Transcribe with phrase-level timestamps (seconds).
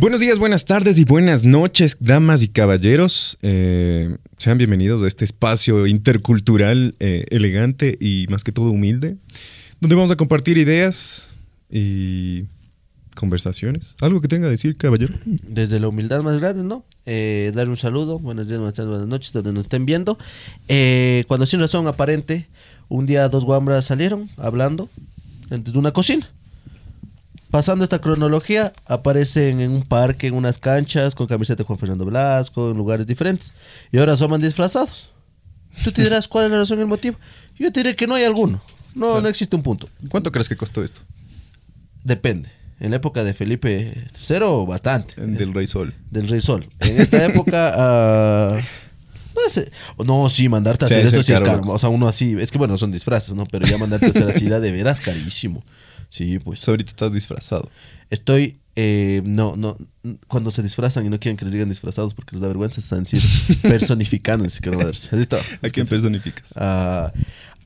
[0.00, 3.36] Buenos días, buenas tardes y buenas noches, damas y caballeros.
[3.42, 9.16] Eh, sean bienvenidos a este espacio intercultural, eh, elegante y más que todo humilde,
[9.80, 11.36] donde vamos a compartir ideas
[11.68, 12.44] y
[13.16, 13.96] conversaciones.
[14.00, 15.14] ¿Algo que tenga que decir, caballero?
[15.24, 16.84] Desde la humildad más grande, ¿no?
[17.04, 20.16] Eh, dar un saludo, buenos días, buenas tardes, buenas noches, donde nos estén viendo.
[21.26, 22.46] Cuando sin razón aparente,
[22.86, 24.88] un día dos guambras salieron hablando
[25.50, 26.30] de una cocina.
[27.50, 32.04] Pasando esta cronología, aparecen en un parque, en unas canchas, con camiseta de Juan Fernando
[32.04, 33.54] Blasco, en lugares diferentes.
[33.90, 35.10] Y ahora asoman disfrazados.
[35.82, 37.16] Tú te dirás cuál es la razón y el motivo.
[37.58, 38.60] Yo te diré que no hay alguno.
[38.94, 39.88] No, no existe un punto.
[40.10, 41.00] ¿Cuánto crees que costó esto?
[42.04, 42.50] Depende.
[42.80, 45.14] En la época de Felipe III, bastante.
[45.24, 45.94] Del Rey Sol.
[46.10, 46.66] Del Rey Sol.
[46.80, 47.72] En esta época.
[47.76, 48.56] ah,
[49.34, 49.70] no sé.
[50.04, 51.62] No, sí, mandarte a Sí, hacer es esto sí es caro.
[51.66, 52.36] O sea, uno así.
[52.38, 53.44] Es que bueno, son disfraces, ¿no?
[53.46, 55.62] Pero ya mandarte a hacer así de veras carísimo.
[56.08, 56.66] Sí, pues.
[56.68, 57.70] Ahorita estás disfrazado.
[58.10, 58.58] Estoy.
[58.76, 59.76] eh, no, no.
[60.28, 63.04] Cuando se disfrazan y no quieren que les digan disfrazados porque les da vergüenza, están
[63.04, 63.22] decir
[63.62, 65.08] personificando, ni siquiera darse.
[65.10, 65.36] ¿Has visto?
[65.36, 66.54] ¿A quién personificas?
[66.56, 67.12] Ah,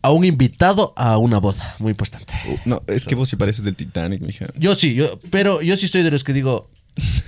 [0.02, 2.32] a un invitado a una boda, muy importante.
[2.48, 4.46] Uh, no, es que vos sí pareces del Titanic, mija.
[4.58, 6.68] Yo sí, yo, pero yo sí estoy de los que digo,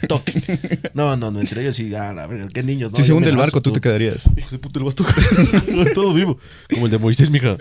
[0.09, 0.33] toque.
[0.95, 2.91] No, no, no, entre ellos sí, ah, la verga, qué niños.
[2.91, 4.25] No, si se hunde el barco, tú te quedarías.
[4.37, 4.95] Hijo de puta, el vas.
[5.95, 6.39] Todo vivo.
[6.73, 7.57] Como el de Moisés, mija.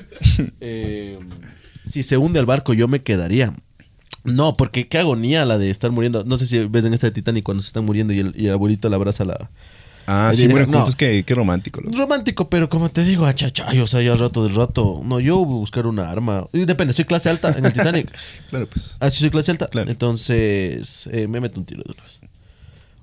[0.59, 1.19] Eh,
[1.85, 3.53] si se hunde el barco, yo me quedaría.
[4.23, 6.23] No, porque qué agonía la de estar muriendo.
[6.23, 8.47] No sé si ves en esa de Titanic cuando se están muriendo y el, y
[8.47, 9.49] el abuelito le abraza la.
[10.05, 10.77] Ah, sí, bueno, no.
[10.79, 11.81] juntos, qué, qué romántico.
[11.81, 11.97] loco.
[11.97, 15.01] Romántico, pero como te digo, achachay, o sea, ya al rato del rato.
[15.03, 16.47] No, yo voy a buscar una arma.
[16.51, 18.11] Y depende, soy clase alta en el Titanic.
[18.49, 18.97] Claro, pues.
[18.99, 19.67] Ah, sí, soy clase alta.
[19.67, 19.89] Claro.
[19.89, 22.19] Entonces, eh, me meto un tiro de una vez.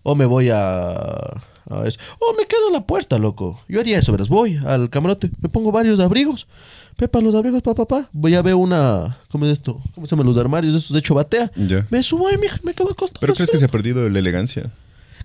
[0.02, 1.98] O me voy a, a eso.
[2.18, 3.62] O me quedo en la puerta, loco.
[3.68, 4.28] Yo haría eso, verás.
[4.28, 6.46] Voy al camarote, me pongo varios abrigos.
[6.96, 8.08] Pepa, los abrigos, papá, papá.
[8.12, 9.16] Voy a ver una.
[9.28, 9.80] ¿Cómo es esto?
[9.94, 10.74] ¿Cómo se llaman los armarios?
[10.74, 11.50] Esos de hecho batea.
[11.90, 13.20] Me subo ahí, mija, me quedo acostado.
[13.20, 14.70] ¿Pero crees que se ha perdido la elegancia?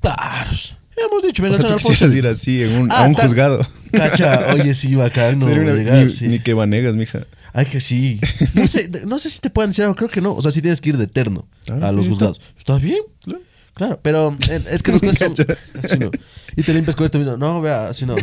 [0.01, 0.49] Claro.
[0.97, 3.13] Hemos dicho, O venga, sea, San tú quisieras ir así en un, Ah, a un
[3.15, 3.67] juzgado.
[3.91, 6.27] Cacha, oye, sí, bacán, no, Sería una- llegar, ni, sí.
[6.29, 7.25] ni que vanegas, mija.
[7.51, 8.19] Ay, que sí.
[8.53, 10.33] No sé, no sé si te pueden decir algo, creo que no.
[10.33, 12.39] O sea, si tienes que ir de eterno Claro, a los sí, juzgados.
[12.57, 12.99] ¿Está bien?
[13.73, 13.99] Claro.
[14.01, 15.33] pero eh, es que los son-
[15.83, 16.09] así no.
[16.55, 17.35] Y te limpias con esto mismo.
[17.35, 18.15] No, vea, así no.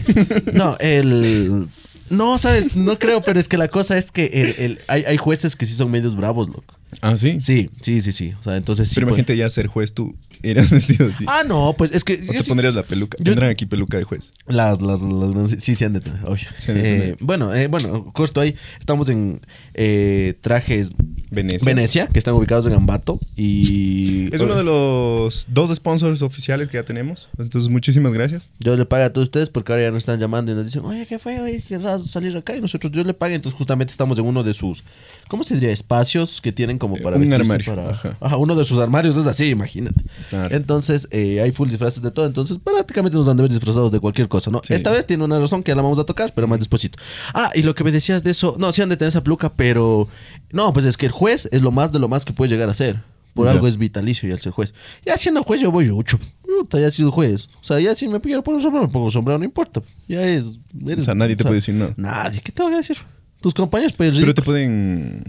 [0.54, 1.68] No, el...
[2.10, 5.16] No, sabes, no creo, pero es que la cosa es que el, el- hay, hay
[5.16, 6.74] jueces que sí son medios bravos, loco.
[7.00, 7.40] Ah, sí.
[7.40, 8.32] Sí, sí, sí, sí.
[8.38, 8.94] O sea, entonces sí.
[8.96, 10.14] Pero pues- imagínate ya ser juez tú.
[10.44, 11.24] Irías vestido así.
[11.28, 12.14] Ah, no, pues es que...
[12.28, 13.16] o te sí- pondrías la peluca.
[13.18, 14.32] yo- Tendrán aquí peluca de juez.
[14.48, 16.48] Las, las, las- sí, sí han de tener, obvio.
[16.58, 18.56] Sí han de Eh, bueno, eh, bueno, corto ahí.
[18.80, 19.40] Estamos en
[19.74, 20.90] eh, trajes
[21.30, 21.64] Venecia.
[21.64, 23.18] Venecia, que están ubicados en Ambato.
[23.36, 24.34] Y.
[24.34, 27.28] Es uno de los dos sponsors oficiales que ya tenemos.
[27.38, 28.48] Entonces, muchísimas gracias.
[28.58, 30.84] Dios le paga a todos ustedes porque ahora ya nos están llamando y nos dicen,
[30.84, 31.40] oye, ¿qué fue?
[31.40, 32.54] Oye, raro salir acá.
[32.56, 33.34] Y nosotros, Dios le paga.
[33.34, 34.82] Entonces, justamente estamos en uno de sus.
[35.28, 35.70] ¿Cómo se diría?
[35.70, 37.16] Espacios que tienen como para.
[37.16, 38.16] Un vestirse armario, para- ajá.
[38.20, 40.02] Ajá, uno de sus armarios es así, imagínate.
[40.28, 40.54] Claro.
[40.54, 42.26] Entonces, eh, hay full disfraces de todo.
[42.26, 44.60] Entonces, prácticamente nos dan de ver disfrazados de cualquier cosa, ¿no?
[44.64, 44.74] Sí.
[44.74, 46.98] Esta vez tiene una razón que ya la vamos a tocar, pero más despuesito.
[47.32, 48.56] Ah, y lo que me decías de eso.
[48.58, 50.08] No, sí han de tener esa peluca, pero.
[50.50, 52.68] No, pues es que el juez es lo más de lo más que puede llegar
[52.68, 53.00] a ser.
[53.34, 53.52] Por Ya.
[53.52, 54.74] algo es vitalicio y al ser juez.
[55.06, 56.18] Ya siendo juez, yo voy mucho.
[56.42, 57.48] Puta, ya he sido juez.
[57.62, 59.80] O sea, ya si me quiero poner un sombrero, me pongo un sombrero, no importa.
[60.06, 60.60] Ya es.
[60.86, 61.94] eres- O sea, nadie te puede decir nada.
[61.96, 62.98] Nadie, ¿qué te voy a decir?
[63.40, 64.18] Tus compañeros, pues.
[64.18, 65.22] Pero te pueden.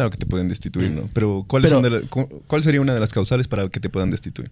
[0.00, 1.10] Claro que te pueden destituir, ¿no?
[1.12, 2.00] Pero, ¿cuáles Pero- de la-
[2.46, 4.50] ¿cuál sería una de las causales para que te puedan destituir?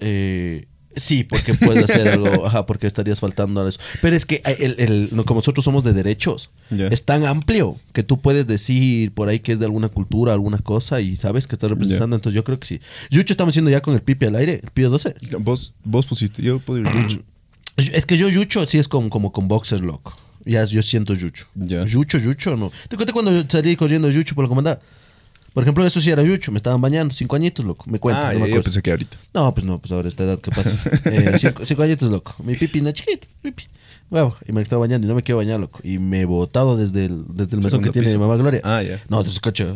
[0.00, 0.66] Eh,
[0.96, 3.78] sí, porque puedes hacer algo, ajá, porque estarías faltando a eso.
[4.00, 8.02] Pero es que eh, el, el- como nosotros somos de derechos, es tan amplio que
[8.02, 11.54] tú puedes decir por ahí que es de alguna cultura, alguna cosa y sabes que
[11.54, 12.16] estás representando.
[12.16, 12.80] Entonces yo creo que sí.
[13.10, 15.14] Yucho estamos haciendo ya con el pipi al aire, el pío 12.
[15.38, 17.22] Vos, vos pusiste, yo puedo ir yucho.
[17.76, 20.14] Es que yo Yucho sí es como, como con boxer, loco.
[20.44, 21.46] Ya yo siento Yucho.
[21.54, 21.84] Ya.
[21.84, 22.72] Yucho, Yucho, no.
[22.88, 24.80] ¿Te cuento cuando salí corriendo Yucho por la comandada?
[25.52, 27.84] Por ejemplo, eso sí era Yucho, me estaban bañando, cinco añitos, loco.
[27.90, 29.18] Me cuenta, Ah, no me ya, yo pensé que ahorita.
[29.34, 30.76] No, pues no, pues ahora esta edad, ¿qué pasa?
[31.04, 32.34] Eh, cinco, cinco añitos, loco.
[32.42, 33.64] Mi pipi no chiquito, pipi.
[34.46, 35.80] Y me estaba bañando y no me quiero bañar, loco.
[35.82, 38.18] Y me he botado desde el, desde el mesón que tiene piso.
[38.18, 38.60] mi mamá Gloria.
[38.62, 38.96] Ah, ya.
[39.08, 39.66] No, entonces, coche.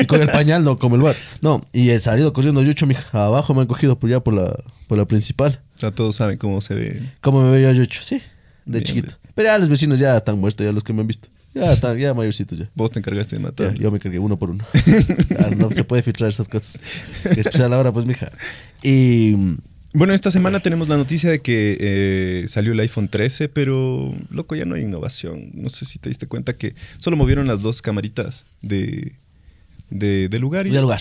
[0.00, 1.14] Y con el pañal, no, como el bar.
[1.42, 3.06] No, y he salido corriendo Yucho, mija.
[3.12, 4.56] Abajo me han cogido por ya por la,
[4.88, 5.60] por la principal.
[5.74, 7.02] Sea, todos saben cómo se ve.
[7.20, 8.02] ¿Cómo me veo yo, Yucho?
[8.02, 8.16] Sí,
[8.64, 9.14] de Bien, chiquito.
[9.38, 11.28] Pero ya los vecinos ya están muertos, ya los que me han visto.
[11.54, 12.68] Ya están, ya mayorcitos ya.
[12.74, 13.72] Vos te encargaste de matar.
[13.74, 14.64] yo me cargué uno por uno.
[15.56, 16.80] No se puede filtrar esas cosas.
[17.24, 18.32] Especial ahora, pues, mija.
[18.82, 19.36] Y.
[19.94, 24.56] Bueno, esta semana tenemos la noticia de que eh, salió el iPhone 13, pero loco,
[24.56, 25.50] ya no hay innovación.
[25.54, 29.12] No sé si te diste cuenta que solo movieron las dos camaritas de,
[29.90, 30.66] de, de lugar.
[30.66, 31.00] y- De lugar.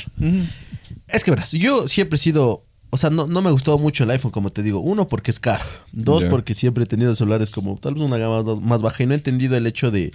[1.09, 2.63] Es que verás, yo siempre he sido.
[2.89, 4.79] O sea, no, no me gustó mucho el iPhone, como te digo.
[4.79, 5.65] Uno, porque es caro.
[5.91, 9.03] Dos, porque siempre he tenido celulares como tal vez una gama más- baja.
[9.03, 10.13] Y no he entendido el hecho de,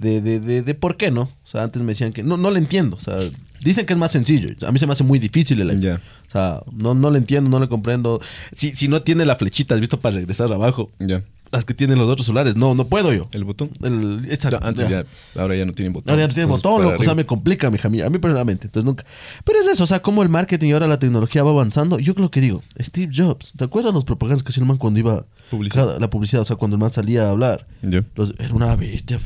[0.00, 1.22] de, de, de, de por qué no.
[1.22, 2.22] O sea, antes me decían que.
[2.22, 2.96] No, no lo entiendo.
[2.96, 3.16] O sea,
[3.60, 4.50] Dicen que es más sencillo.
[4.66, 5.82] A mí se me hace muy difícil el iPhone.
[6.28, 8.20] O sea, no, no le entiendo, no le comprendo.
[8.52, 10.90] Si, si no tiene la flechita, ¿has visto para regresar abajo?
[11.00, 11.24] Ya.
[11.50, 12.56] Las que tienen los otros celulares.
[12.56, 13.26] No, no puedo yo.
[13.32, 13.70] ¿El botón?
[13.82, 15.04] El, esta- antes ya.
[15.34, 16.10] Ahora ya no tienen botón.
[16.10, 17.00] Ahora ya no tiene Entonces, botón, loco.
[17.00, 18.06] O sea, me complica, mija mía.
[18.06, 18.66] A mí personalmente.
[18.66, 19.04] Entonces nunca.
[19.44, 21.98] Pero es eso, o sea, como el marketing y ahora la tecnología va avanzando.
[21.98, 25.00] Yo lo que digo, Steve Jobs, ¿te acuerdas los propagandas que hacía el man cuando
[25.00, 25.24] iba.
[25.50, 25.86] Publicidad.
[25.86, 27.66] cada- la publicidad, o sea, cuando el man salía a hablar.
[28.14, 29.18] Los- era una bestia.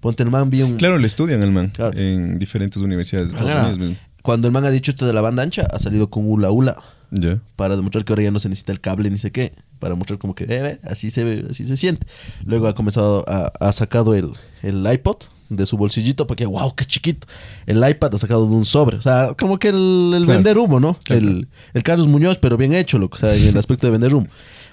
[0.00, 0.76] Ponte el man, vi un.
[0.76, 1.96] Claro, le estudian al man Claro.
[1.96, 3.78] en diferentes universidades de Estados Unidos.
[3.78, 3.96] mismo.
[4.22, 6.76] cuando el man ha dicho esto de la banda ancha, ha salido con Ula Ula.
[7.14, 7.40] Ya.
[7.56, 10.18] para demostrar que ahora ya no se necesita el cable ni sé qué, para mostrar
[10.20, 12.06] como que eh, así se ve, así se siente.
[12.46, 14.30] Luego ha comenzado a, ha sacado el,
[14.62, 15.16] el iPod
[15.48, 17.26] de su bolsillito porque wow, qué chiquito.
[17.66, 20.26] El iPad ha sacado de un sobre, o sea, como que el, el Claro.
[20.34, 20.96] vender humo, ¿no?
[21.04, 21.20] Claro.
[21.20, 24.14] El, el Carlos Muñoz, pero bien hecho, loco, o sea, en el aspecto de vender
[24.14, 24.28] humo.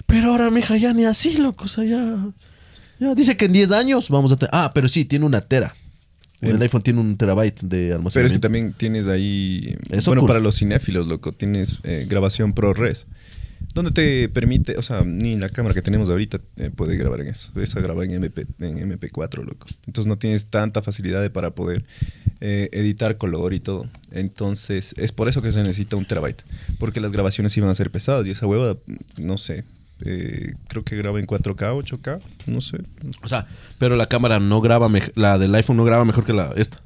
[0.06, 2.28] Pero ahora, mija, ya ni así, loco, o sea, ya,
[3.00, 5.74] ya dice que en 10 años vamos a tener, ah, pero sí, tiene una tera.
[6.40, 8.34] El El- iPhone tiene un terabyte de Pero es almacenamiento.
[8.36, 9.76] que también tienes ahí.
[9.90, 10.28] Eso bueno, cool.
[10.28, 13.06] para los cinéfilos, loco, tienes eh, grabación ProRes.
[13.72, 17.28] Donde te permite, o sea, ni la cámara que tenemos ahorita eh, puede grabar en
[17.28, 17.52] eso.
[17.60, 19.66] Esa graba en, MP, en MP4, loco.
[19.86, 21.84] Entonces no tienes tanta facilidad para poder
[22.40, 23.88] eh, editar color y todo.
[24.10, 26.42] Entonces es por eso que se necesita un terabyte.
[26.78, 28.76] Porque las grabaciones iban a ser pesadas y esa hueva,
[29.18, 29.64] no sé.
[30.04, 32.78] eh, creo que graba en 4K, 8K, no sé.
[33.22, 33.46] O sea,
[33.78, 36.80] pero la cámara no graba, la del iPhone no graba mejor que la esta.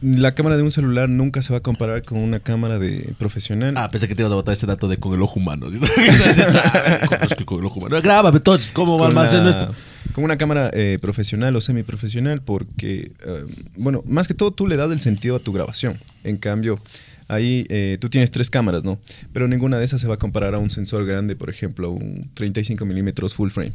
[0.00, 3.74] La cámara de un celular nunca se va a comparar con una cámara de profesional.
[3.76, 5.68] Ah, pensé que te ibas a botar ese dato de con el ojo humano.
[7.22, 8.00] Es que con el ojo humano.
[8.02, 9.74] Grábame entonces, ¿cómo va almaceno la- esto?
[10.12, 13.44] con una cámara eh, profesional o semiprofesional porque, eh,
[13.76, 16.00] bueno, más que todo tú le das el sentido a tu grabación.
[16.24, 16.76] En cambio,
[17.30, 18.98] ahí eh, tú tienes tres cámaras, ¿no?
[19.32, 22.30] Pero ninguna de esas se va a comparar a un sensor grande, por ejemplo, un
[22.34, 23.72] 35 milímetros full frame.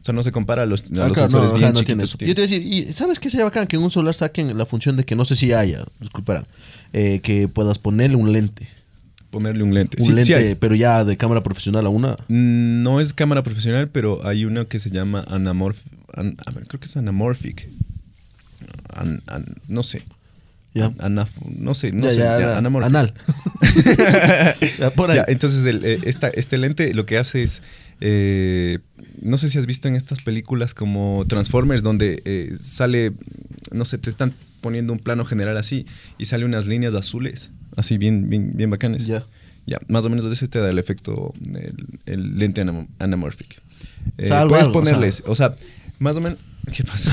[0.00, 1.80] O sea, no se compara a los, a Ah, los claro, sensores no, bien no
[1.80, 2.04] chiquitos.
[2.04, 2.18] eso.
[2.18, 3.66] que Yo te iba a decir, ¿y sabes qué sería bacán?
[3.66, 6.46] Que en un celular saquen la función de que no sé si haya, disculparán,
[6.92, 8.68] eh, que puedas ponerle un lente.
[9.30, 9.98] Ponerle un lente.
[10.00, 10.54] Un Sí, sí lente, hay.
[10.54, 12.12] pero ya de cámara profesional a una.
[12.28, 15.78] Mm, No es cámara profesional, pero hay una que se llama anamorph...
[16.14, 17.68] an- a ver, creo que es anamorphic.
[18.94, 20.02] An- an- no sé.
[20.78, 20.90] Ya.
[20.98, 22.18] Anaf- no sé, no Ya, sé.
[22.18, 23.14] ya, ya, anal.
[24.96, 25.20] Por ahí.
[25.28, 27.62] Entonces, el, eh, esta- este lente lo que hace es.
[28.00, 28.78] eh,
[29.20, 33.12] no sé si has visto en estas películas como Transformers, donde eh, sale.
[33.72, 35.86] No sé, te están poniendo un plano general así
[36.18, 39.06] y sale unas líneas azules, así bien, bien, bien bacanes.
[39.06, 39.24] Ya.
[39.66, 41.74] Ya, más o menos de ese te da el efecto, el,
[42.06, 43.60] el lente anam- anamorphic.
[44.16, 45.54] Eh, sea, algo, puedes algo, o ponerles, o sea,
[45.98, 46.38] más o menos.
[46.74, 47.12] ¿Qué pasa?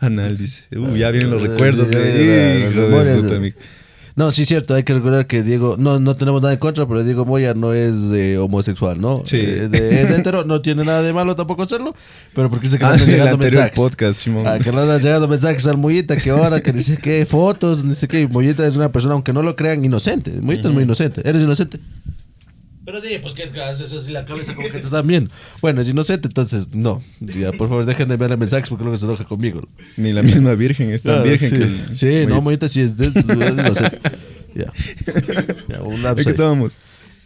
[0.00, 0.64] Anal dice.
[0.76, 1.88] Uh, ya vienen los Eh, recuerdos.
[1.90, 3.56] sí, hijo de puta, amigo.
[4.14, 6.88] No, sí es cierto, hay que recordar que Diego, no, no tenemos nada en contra,
[6.88, 9.22] pero Diego Moya no es eh, homosexual, ¿no?
[9.24, 9.36] Sí.
[9.38, 11.94] Es, de- es hetero, no tiene nada de malo tampoco hacerlo,
[12.34, 13.74] pero porque dice que le Ah, andan en el llegando mensajes.
[13.78, 14.44] podcast, Simón.
[14.44, 18.08] Ah, que le andan llegando mensajes al Mollita, que ahora, que dice que fotos, dice
[18.08, 20.32] que Mollita es una persona, aunque no lo crean, inocente.
[20.40, 21.22] Mollita es muy inocente.
[21.24, 21.78] ¿Eres inocente?
[22.88, 25.30] Pero di, pues que eso sí la cabeza como que te están viendo.
[25.60, 27.02] Bueno, es inocente, entonces no.
[27.20, 29.60] Ya, por favor, dejen de enviarle mensajes porque luego se enoja conmigo.
[29.98, 31.56] Ni la misma virgen es tan Claro, virgen sí.
[31.56, 31.94] que.
[32.22, 34.00] Sí, no, Mollita sí es, es inocente.
[34.54, 34.72] Ya.
[35.68, 36.78] Ya, un ¿En lapso qué estábamos?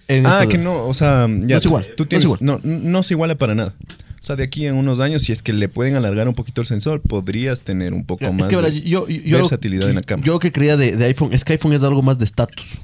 [0.09, 1.55] En Ah, que no, o sea, ya.
[1.55, 2.39] No es igual, Tú no es tienes, igual.
[2.43, 3.73] no, no se iguala para nada.
[4.21, 6.61] O sea, de aquí en unos años, si es que le pueden alargar un poquito
[6.61, 9.89] el sensor, podrías tener un poco Ya, más es que de yo, yo- yo- versatilidad
[9.89, 10.27] en la cámara.
[10.27, 12.79] Yo que creía de, de iPhone, es que iPhone es algo más de estatus.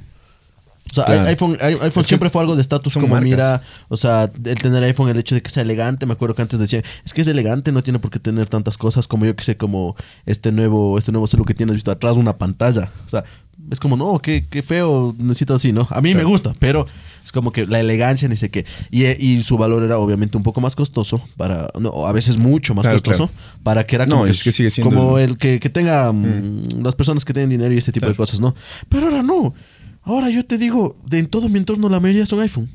[0.91, 1.27] O sea, Claro.
[1.27, 3.25] iPhone, iPhone Es siempre fue algo de estatus, como marcas.
[3.25, 6.43] mira, o sea, el tener iPhone, el hecho de que sea elegante, me acuerdo que
[6.43, 9.37] antes decían, es que es elegante, no tiene por qué tener tantas cosas como yo
[9.37, 12.91] que sé, como este nuevo, este nuevo celular que tienes visto atrás, una pantalla.
[13.07, 13.23] O sea,
[13.71, 15.87] es como, no, qué, qué feo, necesito así, ¿no?
[15.91, 16.87] A mí me gusta, pero
[17.23, 18.65] es como que la elegancia, ni sé qué.
[18.91, 22.75] Y, y su valor era obviamente un poco más costoso, para, no, a veces mucho
[22.75, 23.61] más Claro, costoso, claro.
[23.63, 26.83] para que era No, como, es que sigue siendo como el- que, que tenga mm,
[26.83, 28.55] las personas que tienen dinero y ese tipo de cosas, ¿no?
[28.89, 29.53] Pero ahora no.
[30.09, 32.71] Ahora yo te digo, de en todo mi entorno la mayoría son iPhone.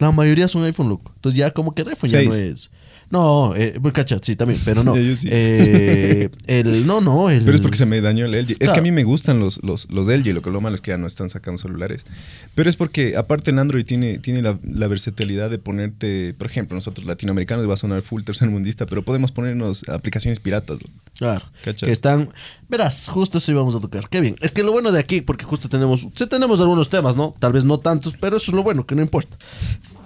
[0.00, 1.12] La mayoría son iPhone, loco.
[1.14, 2.72] Entonces ya como que el iPhone ya no es...
[3.12, 4.96] No, eh, pues, cacha, sí, también, pero no.
[4.96, 5.28] Yo sí.
[5.30, 7.42] Eh, el, no, no, el...
[7.44, 8.52] Pero es porque se me dañó el LG.
[8.52, 8.78] Es que Claro.
[8.80, 10.96] a mí me gustan los, los, los LG, lo que lo malo es que ya
[10.98, 12.06] no están sacando celulares.
[12.54, 16.74] Pero es porque, aparte, el Android tiene, tiene la, la versatilidad de ponerte, por ejemplo,
[16.74, 20.78] nosotros latinoamericanos va a sonar full tercermundista, pero podemos ponernos aplicaciones piratas.
[21.18, 21.44] Claro.
[21.62, 21.84] Cacha.
[21.84, 22.30] Que están.
[22.70, 24.08] Verás, justo eso íbamos a tocar.
[24.08, 24.36] Qué bien.
[24.40, 26.08] Es que lo bueno de aquí, porque justo tenemos.
[26.14, 27.34] Sí, tenemos algunos temas, ¿no?
[27.38, 29.36] Tal vez no tantos, pero eso es lo bueno, que no importa.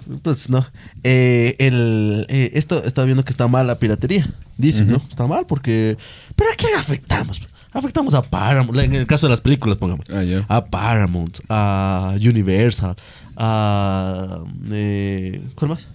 [0.09, 0.65] Entonces, ¿no?
[1.03, 4.31] Eh, el, eh, esto está viendo que está mal la piratería.
[4.57, 5.01] Dicen, ¿no?
[5.09, 5.97] Está mal porque.
[6.35, 7.41] ¿Pero a quién afectamos?
[7.71, 8.79] Afectamos a Paramount.
[8.79, 10.05] En el caso de las películas, pongamos.
[10.09, 10.23] Ah.
[10.47, 12.95] A Paramount, a Universal,
[13.35, 14.43] a.
[14.71, 15.87] Eh, ¿Cuál más?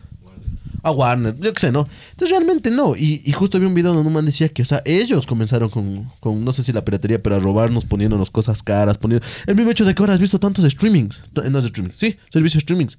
[0.82, 1.88] a Warner, yo qué sé, ¿no?
[2.10, 2.96] Entonces realmente no.
[2.96, 5.68] Y, y justo vi un video donde un man decía que, o sea, ellos comenzaron
[5.68, 9.24] con, con, no sé si la piratería, pero a robarnos, poniéndonos cosas caras, poniendo...
[9.46, 11.22] El mismo hecho de que ahora has visto tantos streamings.
[11.34, 12.98] No es streaming, sí, servicios de streamings.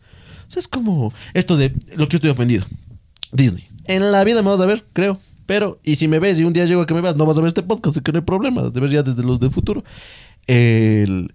[0.54, 2.66] Sea, es como esto de lo que yo estoy ofendido.
[3.32, 3.64] Disney.
[3.86, 5.20] En la vida me vas a ver, creo.
[5.46, 7.38] Pero, y si me ves y un día llego a que me veas, no vas
[7.38, 8.72] a ver este podcast, que no hay problema.
[8.72, 9.84] Te ves ya desde los del futuro.
[10.48, 11.34] El,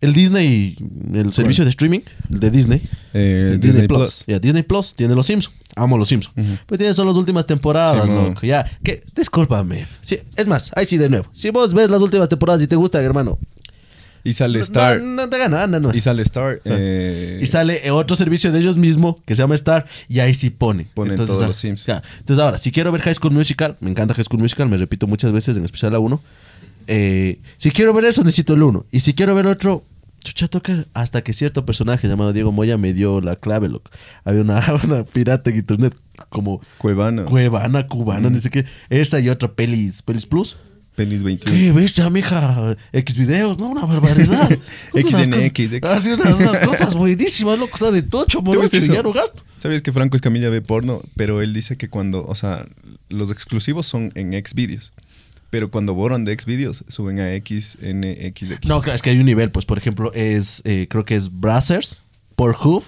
[0.00, 0.76] el Disney,
[1.12, 2.82] el servicio de streaming, el de Disney.
[3.12, 4.24] Eh, el Disney Plus.
[4.26, 5.54] Ya, Disney Plus tiene los Simpsons.
[5.76, 6.34] Amo los Simpsons.
[6.66, 8.40] Pues tiene solo las últimas temporadas, Sí, loco.
[8.46, 9.86] Ya, que, discúlpame.
[10.00, 11.26] Sí, es más, ahí sí de nuevo.
[11.32, 13.38] Si vos ves las últimas temporadas y te gusta, hermano.
[14.24, 15.00] Y sale Star.
[15.00, 15.94] No, no te gana, no.
[15.94, 16.60] Y sale Star.
[16.64, 20.34] eh, Y sale eh, otro servicio de ellos mismos que se llama Star y ahí
[20.34, 20.86] sí ponen.
[20.94, 21.84] Ponen Entonces, todos ah, los Sims.
[21.84, 22.02] claro.
[22.18, 25.06] Entonces ahora, si quiero ver High School Musical, me encanta High School Musical, me repito
[25.06, 26.22] muchas veces, en especial la 1.
[26.86, 28.86] si quiero ver eso, necesito el 1.
[28.90, 29.84] Y si quiero ver otro,
[30.22, 33.90] chucha, toca hasta que cierto personaje llamado Diego Moya me dio la clave, loco.
[34.24, 35.96] Había una, una pirata en internet
[36.28, 37.24] como Cuevana.
[37.24, 38.64] Cuevana, cubana, no sé qué.
[38.90, 40.58] Esa y otra Pelis, Pelis Plus.
[40.94, 41.56] Pelis 21.
[41.56, 42.76] ¿Qué bestia, mija?
[42.92, 43.68] X videos, ¿no?
[43.68, 44.50] Una barbaridad.
[44.94, 45.80] XNX, X.
[45.82, 47.72] Ah, sí, unas, unas cosas buenísimas, loco.
[47.74, 49.42] O sea, de tocho, ¿Tú morocho, y ya no gasto.
[49.58, 51.02] ¿Sabes que Franco Escamilla ve porno?
[51.16, 52.66] Pero él dice que cuando, o sea,
[53.08, 54.92] los exclusivos son en Xvideos.
[55.50, 58.66] Pero cuando borran de Xvideos, suben a XNXX.
[58.66, 62.04] No, es que hay un nivel, pues, por ejemplo, es, eh, creo que es Brazzers,
[62.36, 62.84] Pornhub,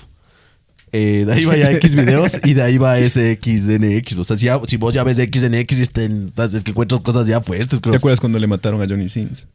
[0.93, 4.17] eh, de ahí va ya X videos y de ahí va ese XNX.
[4.19, 7.27] O sea, si, ya- si vos ya ves XNX y estén- es que encuentras cosas
[7.27, 7.93] ya fuertes, creo.
[7.93, 9.49] ¿Te acuerdas cuando le mataron a Johnny Sins?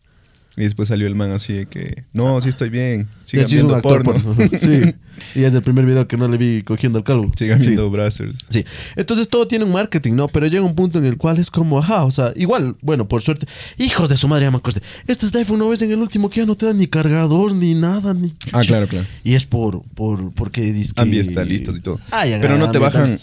[0.56, 3.64] Y después salió el man así de que, no, sí estoy bien, sigan sí es
[3.64, 4.14] un viendo porno.
[4.14, 4.50] porno.
[4.60, 4.96] Sí.
[5.36, 7.32] Y es el primer video que no le vi cogiendo al calvo.
[7.36, 7.68] sigan Sí.
[7.70, 8.36] viendo Brazzers.
[8.50, 8.64] Sí,
[8.96, 10.28] entonces todo tiene un marketing, ¿no?
[10.28, 13.22] Pero llega un punto en el cual es como, ajá, o sea, igual, bueno, por
[13.22, 13.48] suerte,
[13.78, 14.82] hijos de su madre, me acordé.
[15.08, 17.54] Estos de iPhone no ves en el último que ya no te dan ni cargador,
[17.54, 18.34] ni nada, ni.
[18.52, 19.06] Ah, claro, claro.
[19.24, 22.00] Y es por, por, porque dizque- Ambientalistas y todo.
[22.12, 23.16] Ah, ya, Pero no te bajan.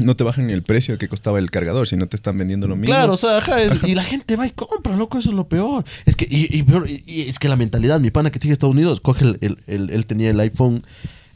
[0.00, 2.94] No te bajan el precio que costaba el cargador, sino te están vendiendo lo mismo.
[2.94, 5.48] Claro, o sea, ajá, es- y la gente va y compra, loco, eso es lo
[5.48, 5.84] peor.
[6.06, 8.52] Es que, y, y peor, y- y es que la mentalidad, mi pana que tiene
[8.52, 10.84] Estados Unidos, coge el, el- el- él tenía el iPhone,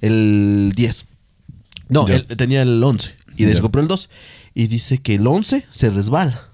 [0.00, 1.06] el 10.
[1.88, 2.16] No, Ya.
[2.16, 3.60] él tenía el 11 y Ya.
[3.60, 4.08] compró el 2
[4.54, 6.48] y dice que el 11 se resbala.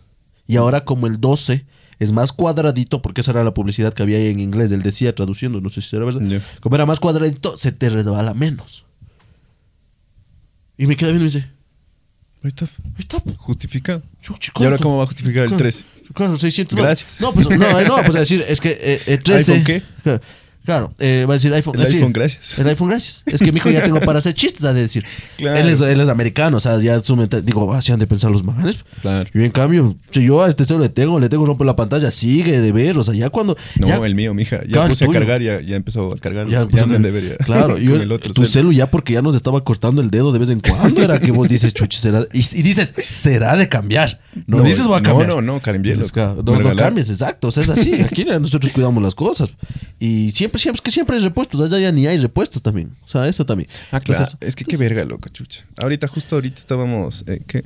[0.47, 1.65] Y ahora como el 12
[2.01, 5.15] es más cuadradito, porque esa era la publicidad que había ahí en inglés, él decía
[5.15, 6.23] traduciendo, no sé si era verdad.
[6.61, 8.85] Como era más cuadradito, se te resbala menos.
[10.79, 11.51] Y me queda bien y me dice,
[12.43, 13.23] Ahí está, ahí está.
[14.23, 15.85] Chuchi, ¿Y ahora cómo va a justificar el Claro, 13?
[16.15, 16.83] Claro, 600 no.
[16.85, 17.21] Gracias.
[17.21, 19.53] No, pues no, eh, no, pues decir, es que eh, eh, 13.
[19.53, 19.83] ¿iPhone qué?
[20.03, 20.21] Claro,
[20.71, 21.75] claro, eh, va a decir iPhone.
[21.81, 22.59] El iPhone, gracias.
[22.61, 23.25] El iPhone, gracias.
[23.27, 25.05] Es que mi hijo ya tengo para hacer chistes, ha de decir.
[25.37, 25.57] Claro.
[25.59, 28.31] Él, es, él es americano, o sea, ya su mental, digo, así han de pensar
[28.31, 28.85] los manes.
[29.01, 29.29] Claro.
[29.33, 32.11] Y en cambio, si yo a este celo le tengo, le tengo romper la pantalla,
[32.11, 33.57] sigue de ver, o sea, ya cuando.
[33.77, 34.61] No, ya, el mío, mija.
[34.67, 35.19] Ya Claro, puse a tuyo.
[35.19, 36.47] cargar, ya, ya empezó a cargar.
[36.49, 37.37] Ya, Ya, el- debería.
[37.39, 38.49] Claro, yo, el otro tu celu.
[38.49, 41.31] celu ya porque ya nos estaba cortando el dedo de vez en cuando, era que
[41.33, 42.27] vos dices, chuchi, será.
[42.35, 44.21] Y, y dices, será de cambiar.
[44.47, 45.29] No, No, dices, voy a no, cambiar.
[45.29, 46.13] no, no, cambié, Dices, loco.
[46.13, 47.49] claro, No, no cambies, exacto.
[47.49, 47.95] O sea, es así.
[48.03, 49.49] Aquí nosotros cuidamos las cosas.
[49.99, 51.61] Y siempre, siempre, es que siempre hay repuestos.
[51.61, 52.91] Allá ya ni hay repuestos también.
[53.05, 53.69] O sea, eso también.
[53.93, 54.23] Ah, claro.
[54.25, 55.67] Entonces, es que qué verga, loco, chucha.
[55.83, 57.25] Ahorita, justo ahorita estábamos.
[57.27, 57.63] Eh, ¿Qué?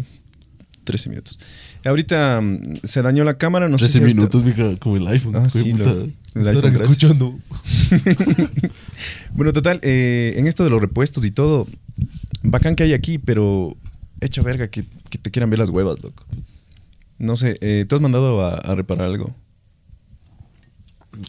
[0.85, 1.39] 13 minutos.
[1.85, 5.07] Ahorita mm, se dañó la cámara, no sé 13 si ahorita- minutos, mija, como el
[5.09, 5.35] iPhone.
[5.37, 5.85] Ah, sí, puta.
[5.95, 7.39] lo- el iPhone, escuchando.
[9.33, 11.67] Bueno, total, eh, en esto de los repuestos y todo,
[12.43, 13.77] bacán que hay aquí, pero
[14.21, 16.25] hecha verga que, que te quieran ver las huevas, loco.
[17.19, 19.35] No sé, eh, ¿tú has mandado a, a reparar algo?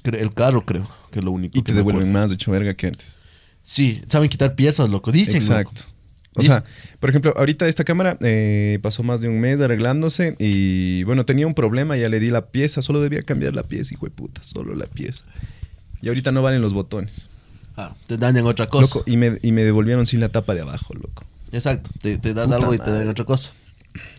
[0.04, 1.58] El carro, creo, que es lo único.
[1.58, 3.20] Y que te devuelven más hecho verga que antes.
[3.63, 5.12] Sí, saben quitar piezas, loco.
[5.12, 5.82] Dicen, Exacto.
[5.82, 5.96] loco.
[6.38, 6.63] O sea,
[7.00, 11.48] por ejemplo, ahorita esta cámara eh, pasó más de un mes arreglándose y bueno, tenía
[11.48, 14.44] un problema, ya le di la pieza, solo debía cambiar la pieza, hijo de puta,
[14.44, 15.24] solo la pieza.
[16.01, 17.30] Y ahorita no valen los botones.
[17.77, 19.00] Ah, te dañan otra cosa.
[19.00, 21.24] Loco, y me, y me devolvieron sin la tapa de abajo, loco.
[21.51, 21.89] Exacto.
[22.01, 23.54] Te, te das Puta algo y te dan otra cosa.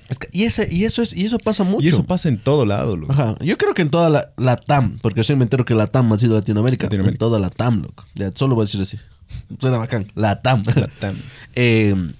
[0.08, 1.84] Es que- y, ese, y, eso es, y eso pasa mucho.
[1.84, 3.12] Y eso pasa en todo lado, loco.
[3.12, 3.36] Ajá.
[3.40, 6.12] Yo creo que en toda la, la TAM, porque yo me entero que la TAM
[6.12, 6.84] ha sido Latinoamérica.
[6.86, 7.14] Latinoamérica.
[7.14, 8.04] En toda la TAM, loco.
[8.14, 8.98] Ya, solo voy a decir así.
[9.60, 10.10] Suena bacán.
[10.14, 10.62] La TAM.
[10.76, 11.16] La TAM.
[11.56, 12.12] Eh,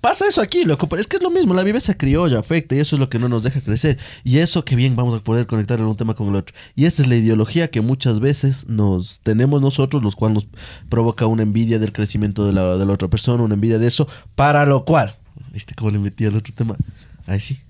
[0.00, 0.88] pasa eso aquí, loco.
[0.88, 1.54] Pero es que es lo mismo.
[1.54, 3.98] La viveza criolla afecta y eso es lo que no nos deja crecer.
[4.24, 6.54] Y eso que bien vamos a poder conectar un tema con el otro.
[6.74, 10.48] Y esa es la ideología que muchas veces nos tenemos nosotros, los cuales nos
[10.88, 14.08] provoca una envidia del crecimiento de la, de la otra persona, una envidia de eso.
[14.34, 15.14] Para lo cual,
[15.52, 16.76] ¿viste cómo le metí al otro tema?
[17.30, 17.60] Ahí sí.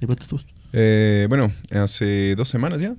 [0.00, 0.46] Ahí.
[0.72, 2.94] Eh, bueno, hace dos semanas ya.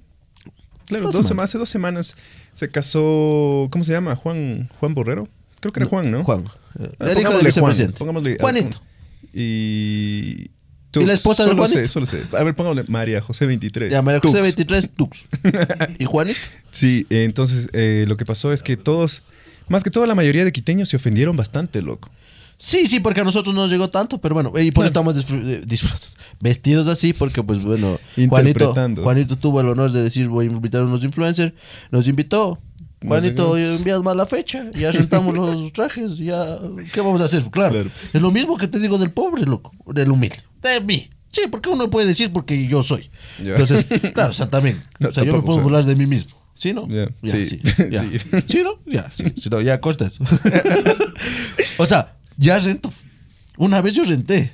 [0.87, 1.27] Claro, Dos dos semanas.
[1.27, 1.49] semanas.
[1.49, 2.15] hace dos semanas
[2.53, 4.15] se casó, ¿cómo se llama?
[4.17, 5.25] Juan, Juan Borrero.
[5.61, 6.21] Creo que era Juan, ¿no?
[6.25, 6.43] Juan.
[6.99, 8.81] Ah, el hijo del Juan, Juanito.
[9.33, 10.51] Y.
[10.97, 11.79] ¿Y la esposa de solo Juanito?
[11.81, 12.23] sé, solo sé.
[12.37, 13.89] A ver, pongámosle María José 23.
[13.91, 14.43] Ya, María José Tux.
[14.43, 15.25] 23 Tux.
[15.99, 16.39] ¿Y Juanito?
[16.71, 19.23] Sí, eh, entonces eh, lo que pasó es que todos,
[19.69, 22.09] más que todo la mayoría de quiteños se ofendieron bastante, loco.
[22.57, 25.13] Sí, sí, porque a nosotros no nos llegó tanto, pero bueno, y por eso estamos
[25.15, 28.74] disfr- eh, disfrazados, vestidos así, porque pues bueno, Juanito.
[29.03, 31.53] Juanito tuvo el honor de decir voy a invitar a unos influencers,
[31.91, 32.57] nos invitó.
[33.05, 36.57] Juanito, envías mal la fecha, ya rentamos los trajes, ya,
[36.93, 37.43] ¿qué vamos a hacer?
[37.51, 37.89] Claro, Claro.
[38.13, 41.09] es lo mismo que te digo del pobre, loco, del humilde, de mí.
[41.31, 43.12] Sí, porque uno puede decir porque yo soy.
[43.43, 43.51] Ya.
[43.51, 44.81] Entonces, claro, o sea, también.
[45.00, 46.31] No, o sea, yo me puedo burlar de mí mismo.
[46.55, 46.88] ¿Sí, no?
[46.88, 47.45] Ya, Ya, sí.
[47.45, 47.62] sí.
[47.91, 48.01] ya.
[48.01, 48.17] Sí.
[48.47, 48.79] Sí, ¿no?
[48.85, 49.25] Ya, sí.
[49.39, 50.24] Si no, ya costa eso.
[51.77, 52.91] o sea, ya rento.
[53.57, 54.53] Una vez yo renté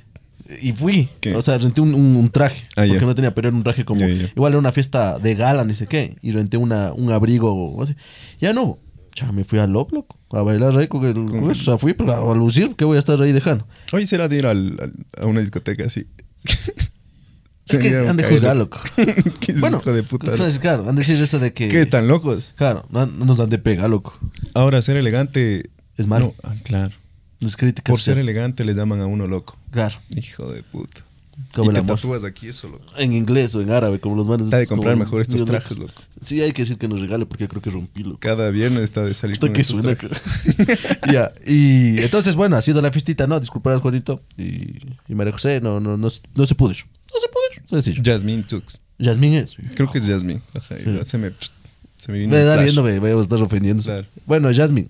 [0.60, 1.08] y fui.
[1.20, 1.34] ¿Qué?
[1.34, 2.62] O sea, renté un, un- un traje.
[2.76, 4.04] Ah, porque no tenía, pero era un traje como.
[4.06, 6.16] Igual era una fiesta de gala, ni sé qué.
[6.22, 7.94] Y renté una, un abrigo o así.
[8.40, 8.78] Ya no.
[9.14, 10.18] Ya me fui al Lop, loco.
[10.30, 11.50] A bailar ahí con, el, con eso.
[11.50, 12.74] O sea, fui pero a, a lucir.
[12.76, 13.66] ¿Qué voy a estar ahí dejando?
[13.92, 16.06] Hoy será de ir al- al- a una discoteca así.
[17.68, 18.78] Es que han de juzgar, loco.
[19.40, 20.32] ¿Qué es bueno, hijo de puta?
[20.60, 21.68] claro, han de decir eso de que.
[21.68, 22.52] ¿Qué están locos?
[22.56, 24.18] Claro, no, no nos dan de pega, loco.
[24.52, 25.70] Ahora, ser elegante.
[25.96, 26.34] Es malo.
[26.42, 26.92] No, ah, claro.
[27.42, 27.92] Las críticas.
[27.92, 28.20] Por ser sí.
[28.20, 29.58] elegante le llaman a uno loco.
[29.70, 29.96] Claro.
[30.16, 31.04] Hijo de puta.
[31.54, 32.86] Como y te tatúas aquí eso, loco.
[32.98, 34.44] En inglés o en árabe, como los manes.
[34.46, 35.94] Está de comprar mejor estos trajes, locos.
[35.94, 36.08] loco.
[36.20, 38.18] Sí, hay que decir que nos regale porque yo creo que rompí, loco.
[38.20, 39.96] Cada viernes está de salir Esto con que estos suena.
[39.96, 40.20] trajes.
[41.12, 43.40] ya, y entonces, bueno, ha sido la fiestita, ¿no?
[43.40, 44.22] Disculparás, Juanito.
[44.36, 44.76] Y,
[45.08, 46.70] y María José, no, no, no, no se pudo.
[46.70, 47.66] No se pudo.
[47.66, 48.02] Sencillo.
[48.04, 48.80] Jasmine Tux.
[48.98, 49.56] Yasmín es.
[49.74, 50.40] Creo que es Jasmine.
[50.54, 51.32] Ajá, y se me,
[51.96, 53.82] se me vino Me da viendo, me voy a estar ofendiendo.
[53.82, 54.06] Claro.
[54.26, 54.88] Bueno, Yasmín.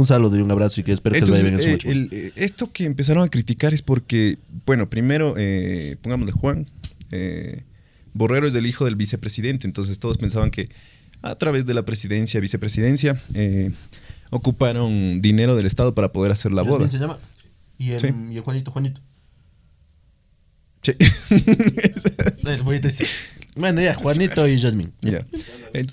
[0.00, 1.78] Un saludo y un abrazo y que espero que les vaya bien en su eh,
[1.92, 6.64] el- eh, esto que empezaron a criticar es porque, bueno, primero, eh, pongámosle Juan,
[7.10, 7.64] eh,
[8.14, 10.70] Borrero es el hijo del vicepresidente, entonces todos pensaban que
[11.20, 13.72] a través de la presidencia, vicepresidencia, eh,
[14.30, 16.88] ocuparon dinero del Estado para poder hacer la boda.
[16.88, 17.18] Se llama.
[17.76, 18.08] Y el, Sí.
[18.30, 19.02] y el Juanito, Juanito.
[20.82, 20.92] Sí.
[23.56, 24.92] Bueno, ya, Juanito y Yasmín.
[25.02, 25.26] Ya.
[25.74, 25.84] Eh,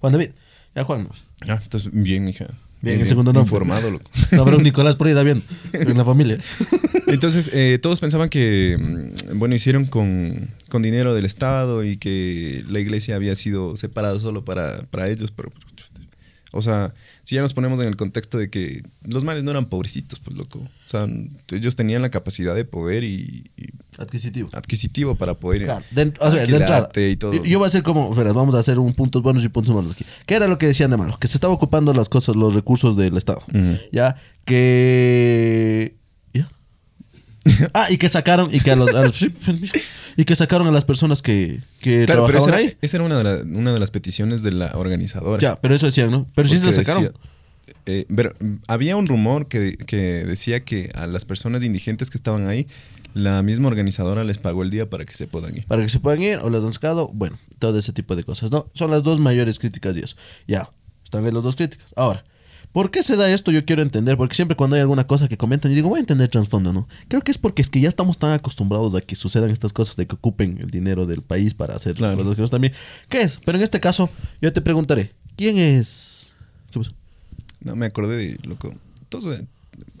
[0.00, 0.30] Juan David.
[0.74, 1.08] Ya, Juan.
[1.48, 2.46] ah, entonces, bien, hija.
[2.84, 3.48] Bien, el segundo nombre.
[3.48, 4.10] Informado, loco.
[4.30, 5.42] No, habrá un Nicolás por ahí, da bien.
[5.72, 6.38] En la familia.
[7.06, 12.64] Entonces, eh, todos pensaban que, mm, bueno, hicieron con, con dinero del Estado y que
[12.68, 15.50] la iglesia había sido separada solo para, para ellos, pero,
[16.56, 16.94] o sea,
[17.24, 20.36] si ya nos ponemos en el contexto de que los males no eran pobrecitos, pues
[20.36, 20.60] loco.
[20.60, 21.06] O sea,
[21.52, 23.64] ellos tenían la capacidad de poder y, y
[23.98, 24.48] Adquisitivo.
[24.52, 26.76] adquisitivo para poder Claro, de, o sea, de entrada.
[26.78, 27.32] alquilarte y todo.
[27.32, 29.74] Yo, yo voy a hacer como, espera, vamos a hacer un puntos buenos y puntos
[29.74, 30.04] malos aquí.
[30.26, 31.18] ¿Qué era lo que decían de malo?
[31.18, 33.42] Que se estaba ocupando las cosas, los recursos del Estado.
[33.92, 35.96] Ya, que.
[37.74, 38.94] Ah, y que sacaron, y que a los.
[38.94, 39.32] a los- sí,
[40.16, 42.76] y que sacaron a las personas que, que Claro, pero esa trabajaban era, ahí.
[42.80, 45.40] esa era una, de la- una de las peticiones de la organizadora.
[45.40, 46.26] Ya, pero eso decían, ¿no?
[46.34, 47.04] Pero sí se la sacaron.
[47.04, 47.18] decía-
[47.86, 52.16] eh, pero, mm, había un rumor que, que decía que a las personas indigentes que
[52.18, 52.66] estaban ahí,
[53.14, 55.66] la misma organizadora les pagó el día para que se puedan ir.
[55.66, 58.50] para que se puedan ir o las han sacado, bueno, todo ese tipo de cosas,
[58.50, 58.66] ¿no?
[58.74, 60.16] Son las dos mayores críticas de eso.
[60.48, 60.70] Ya,
[61.04, 61.92] están bien las dos críticas.
[61.96, 62.24] Ahora,
[62.74, 63.50] ¿por qué se da esto?
[63.50, 66.00] Yo quiero entender, porque siempre cuando hay alguna cosa que comentan, yo digo, voy a
[66.00, 66.86] entender trasfondo, ¿no?
[67.08, 69.96] Creo que es porque es que ya estamos tan acostumbrados a que sucedan estas cosas
[69.96, 72.16] de que ocupen el dinero del país para hacer Claro.
[72.18, 72.74] las cosas también.
[73.08, 73.38] ¿Qué es?
[73.46, 74.10] Pero en este caso,
[74.42, 76.34] yo te preguntaré, ¿quién es?
[76.70, 76.92] ¿Qué pasó?
[77.60, 78.74] No, me acordé de loco.
[79.00, 79.44] Entonces,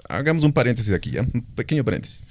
[0.08, 1.22] hagamos un paréntesis aquí, ¿ya?
[1.22, 2.22] Un pequeño paréntesis.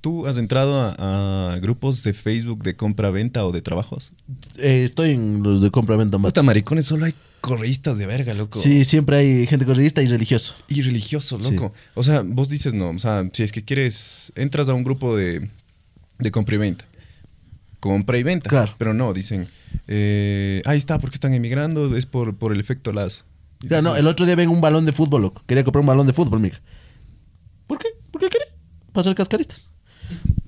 [0.00, 4.12] ¿Tú has entrado a, a grupos de Facebook de compra-venta o de trabajos?
[4.58, 6.32] Eh, estoy en los de compra-venta más.
[6.32, 8.58] Puta maricones, solo hay correístas de verga, loco.
[8.60, 10.54] Sí, siempre hay gente correísta y religioso.
[10.68, 11.52] Y religiosos, Sí.
[11.54, 11.72] loco.
[11.94, 12.90] O sea, vos dices no.
[12.90, 15.48] O sea, si es que quieres, entras a un grupo de,
[16.18, 16.84] de compra y venta.
[17.80, 18.50] Compra y venta.
[18.50, 18.74] Claro.
[18.78, 19.48] Pero no, dicen,
[19.88, 23.24] eh, ahí está, porque están emigrando, es por, por el efecto lazo.
[23.62, 25.42] Y no, el otro día ven un balón de fútbol, loco.
[25.46, 26.60] Quería comprar un balón de fútbol, mija.
[27.66, 27.88] ¿Por qué?
[28.10, 28.46] ¿Por qué quiere?
[28.92, 29.66] Para hacer cascaritas.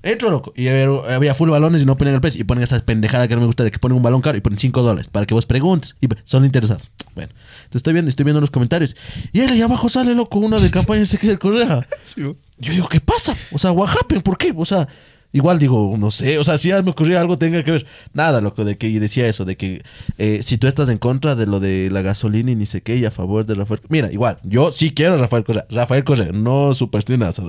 [0.03, 0.53] Entro, loco.
[0.55, 2.41] Y había, full balones y no ponen el precio.
[2.41, 4.41] Y ponen esa pendejada que no me gusta de que ponen un balón caro y
[4.41, 5.95] ponen 5 dólares para que vos preguntes.
[6.01, 6.91] Y son interesados.
[7.15, 7.31] Bueno,
[7.69, 8.95] te estoy viendo, estoy viendo los comentarios.
[9.31, 11.81] Y ahí abajo sale, loco, una de campaña el correa.
[12.03, 12.21] Sí.
[12.21, 13.35] Yo digo, ¿qué pasa?
[13.51, 14.23] O sea, what happened?
[14.23, 14.53] ¿Por qué?
[14.55, 14.87] O sea,
[15.33, 16.37] igual digo, no sé.
[16.37, 17.85] O sea, si me ocurría algo, tenga que ver.
[18.13, 19.83] Nada, loco, de que y decía eso, de que
[20.17, 22.95] eh, si tú estás en contra de lo de la gasolina y ni sé qué,
[22.95, 23.81] y a favor de Rafael.
[23.89, 25.65] Mira, igual, yo sí quiero a Rafael Correa.
[25.69, 27.41] Rafael Correa, no superstinas.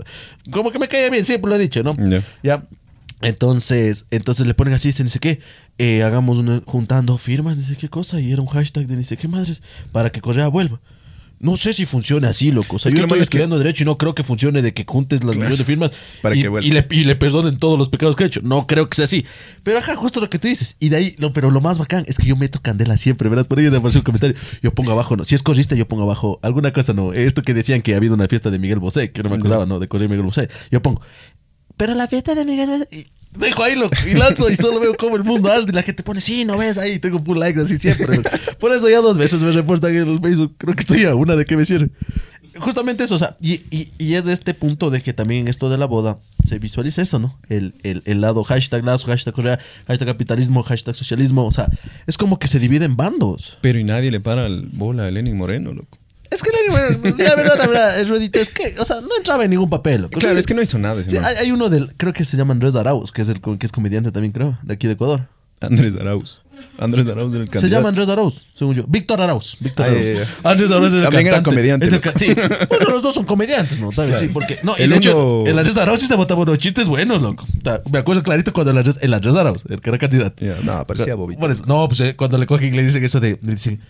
[0.50, 1.94] Como que me cae bien, siempre lo he dicho, ¿no?
[1.94, 2.22] Ya.
[2.42, 2.64] Ya.
[3.22, 5.40] Entonces, entonces le ponen así, dice, ni sé qué,
[5.78, 9.04] eh, hagamos una, juntando firmas, ni sé qué cosa, y era un hashtag de ni
[9.04, 10.80] sé qué madres, para que Correa vuelva.
[11.44, 12.76] No sé si funciona así, loco.
[12.76, 14.14] O sea, Es que yo lo estoy malo es que- estudiando derecho y no creo
[14.14, 15.90] que funcione de que juntes las millones de firmas
[16.22, 18.40] Para y, que le, y le perdonen todos los pecados que ha hecho.
[18.42, 19.26] No creo que sea así.
[19.62, 20.76] Pero ajá, justo lo que tú dices.
[20.80, 23.46] Y de ahí, pero lo más bacán es que yo meto candela siempre, ¿verdad?
[23.46, 24.36] Por ahí me apareció un comentario.
[24.62, 25.24] Yo pongo abajo, no.
[25.24, 27.12] Si es corrista, yo pongo abajo alguna cosa, no.
[27.12, 29.66] Esto que decían que ha habido una fiesta de Miguel Bosé, que no me acordaba,
[29.66, 29.78] ¿no?
[29.80, 30.48] De correr Miguel Bosé.
[30.70, 31.00] Yo pongo,
[31.76, 32.88] pero la fiesta de Miguel Bosé.
[33.38, 36.02] Dejo ahí, loco, y lanzo y solo veo cómo el mundo arde y la gente
[36.02, 38.20] pone, sí, no ves ahí, tengo full likes así siempre.
[38.60, 40.54] Por eso ya dos veces me reportan en el Facebook.
[40.58, 41.90] Creo que estoy a una de que me cierre.
[42.60, 45.68] justamente eso, o sea, y, y- y es de este punto de que también esto
[45.68, 47.36] de la boda se visualiza eso, ¿no?
[47.48, 51.66] El, el, el lado hashtag lazo, hashtag Correa, hashtag capitalismo, hashtag socialismo, o sea,
[52.06, 53.58] es como que se divide en bandos.
[53.60, 55.98] Pero y nadie le para el bola a Lenin Moreno, loco.
[56.30, 56.80] Es que la,
[57.24, 60.08] la verdad, la verdad, es Ruedita, es que, o sea, no entraba en ningún papel.
[60.10, 61.24] Claro, es que no hizo nada ese Sí, man.
[61.26, 63.72] hay, hay uno del, creo que se llama Andrés Arauz, que es el que es
[63.72, 65.28] comediante también, creo, de aquí de Ecuador.
[65.60, 66.40] Andrés Arauz.
[66.78, 67.60] Andrés Arauz del candidato.
[67.60, 68.84] Se llama Andrés Arauz, según yo.
[68.88, 69.56] Víctor Arauz.
[69.60, 70.28] Víctor Arauz.
[70.42, 71.50] Andrés Arauz es el También era cantante.
[71.50, 72.10] comediante, Es el loco.
[72.12, 72.34] ca- sí.
[72.68, 73.90] Bueno, los dos son comediantes, ¿no?
[73.90, 74.58] También, sí, porque.
[74.62, 77.46] No, y El hecho, el Andrés Arauz sí se botaba unos chistes buenos, loco.
[77.90, 80.44] Me acuerdo clarito cuando el Andrés, el Andrés Arauz, el que era candidato.
[80.64, 81.48] No, parecía bobito.
[81.48, 83.38] Eso, no, pues eh, cuando le cogen y le dicen eso de.
[83.40, 83.80] Le dicen,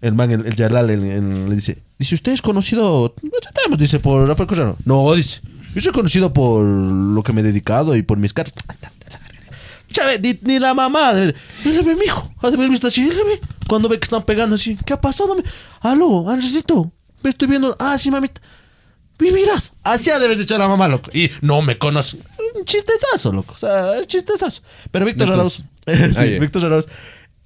[0.00, 3.14] el man, el, el Yalal, el- el- le dice: Dice, ¿usted es conocido?
[3.22, 4.74] No sabemos, dice, por Rafael Correa.
[4.84, 5.40] No, dice.
[5.74, 8.64] Yo soy conocido por lo que me he dedicado y por mis cartas.
[9.92, 11.14] Chávez, ni, ni la mamá.
[11.14, 12.30] De "Él ve, mijo.
[12.42, 13.02] Ha de haber visto así.
[13.02, 13.40] Él ve.
[13.68, 14.76] Cuando ve que están pegando así.
[14.84, 15.34] ¿Qué ha pasado?
[15.36, 15.42] mi-
[15.80, 16.92] Aló, Andresito.
[17.22, 17.76] Me estoy viendo.
[17.78, 18.40] Ah, sí, mamita.
[19.18, 19.74] Vivirás.
[19.84, 21.10] Así ha de haberse echado la mamá, loco.
[21.14, 22.18] Y no me conoce.
[22.56, 23.54] Un chistezazo, loco.
[23.54, 24.62] O sea, es chistezazo.
[24.90, 25.64] Pero Víctor Arauz.
[25.86, 26.38] sí.
[26.40, 26.88] Víctor Arauz.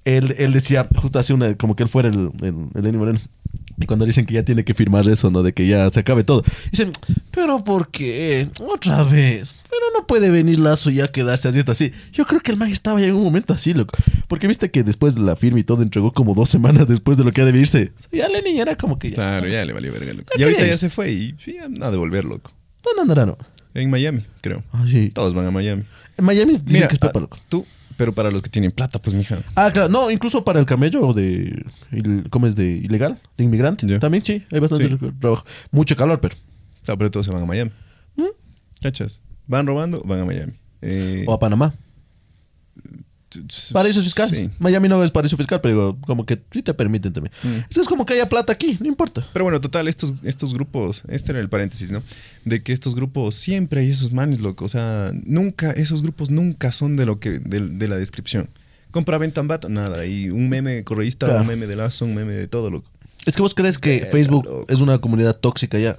[0.05, 3.19] Él, él decía, justo así una, como que él fuera el, el, el Lenny Moreno.
[3.81, 5.41] Y cuando dicen que ya tiene que firmar eso, ¿no?
[5.41, 6.43] De que ya se acabe todo.
[6.69, 6.91] Dicen,
[7.31, 8.47] pero ¿por qué?
[8.59, 9.55] Otra vez.
[9.69, 11.91] Pero no puede venir Lazo y ya quedarse así, así.
[12.11, 13.97] Yo creo que el man estaba ya en un momento así, loco.
[14.27, 17.23] Porque viste que después de la firma y todo entregó como dos semanas después de
[17.23, 17.93] lo que ha de irse.
[17.97, 19.15] O sea, ya Lenin era como que ya.
[19.15, 20.25] Claro, ya le valió verga, loco.
[20.35, 22.51] ¿Qué Y ahorita ya se fue y sí, a devolver, loco.
[22.83, 23.37] ¿Dónde andará, no?
[23.73, 24.63] En Miami, creo.
[24.73, 25.09] Ah, sí.
[25.11, 25.83] Todos van a Miami.
[26.17, 27.37] En Miami dicen Mira, que es pepa, ah, loco.
[27.47, 27.65] tú,
[27.99, 29.37] pero para los que tienen plata, pues, mija.
[29.55, 31.65] Ah, claro, no, incluso para el camello de.
[31.91, 32.55] il- ¿Cómo es?
[32.55, 33.99] De ilegal, de inmigrante.
[33.99, 34.97] También sí, hay bastante Sí.
[35.19, 35.43] trabajo.
[35.71, 36.33] Mucho calor, pero.
[36.87, 37.71] Ah, pero todos se van a Miami.
[38.15, 38.23] ¿Mm?
[38.81, 39.21] ¿Cachas?
[39.47, 40.53] Van robando, van a Miami.
[40.81, 41.73] Eh, O a Panamá.
[43.73, 44.29] Paraíso fiscal.
[44.33, 44.49] Sí.
[44.59, 47.31] Miami no es paraíso fiscal, pero digo, como que sí te permiten también.
[47.43, 47.79] Mm.
[47.79, 49.25] Es como que haya plata aquí, no importa.
[49.33, 52.01] Pero bueno, total, estos, estos grupos, este era el paréntesis, ¿no?
[52.45, 54.65] De que estos grupos siempre hay esos manes, loco.
[54.65, 58.49] O sea, nunca, esos grupos nunca son de lo que, de, de la descripción.
[58.91, 60.05] Compra, venta, bata, nada.
[60.05, 61.41] Y un meme correísta, Claro.
[61.41, 62.89] un meme de lazo, un meme de todo, loco.
[63.25, 64.65] Es que vos crees que Facebook loco.
[64.67, 65.95] es una comunidad tóxica ya.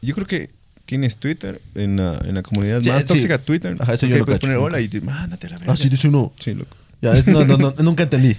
[0.00, 0.48] Yo creo que
[0.88, 3.08] tienes Twitter en la, en la comunidad Sí, más sí.
[3.08, 3.74] tóxica, Twitter.
[3.78, 4.66] Ajá, porque yo lo puedes cacho, poner nunca.
[4.66, 5.74] hola y te mándate a la verga.
[5.74, 6.32] Ah, sí, dice uno.
[6.40, 6.74] Sí, loco.
[7.02, 8.34] Ya, es- no, no, no, nunca entendí.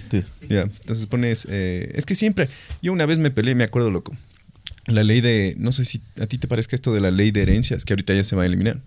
[0.48, 1.46] Ya, entonces pones.
[1.48, 2.48] eh, es que siempre.
[2.82, 4.16] Yo una vez me peleé, me acuerdo, loco.
[4.86, 5.54] La ley de.
[5.58, 8.14] No sé si a ti te parezca esto de la ley de herencias, que ahorita
[8.14, 8.80] ya se va a eliminar.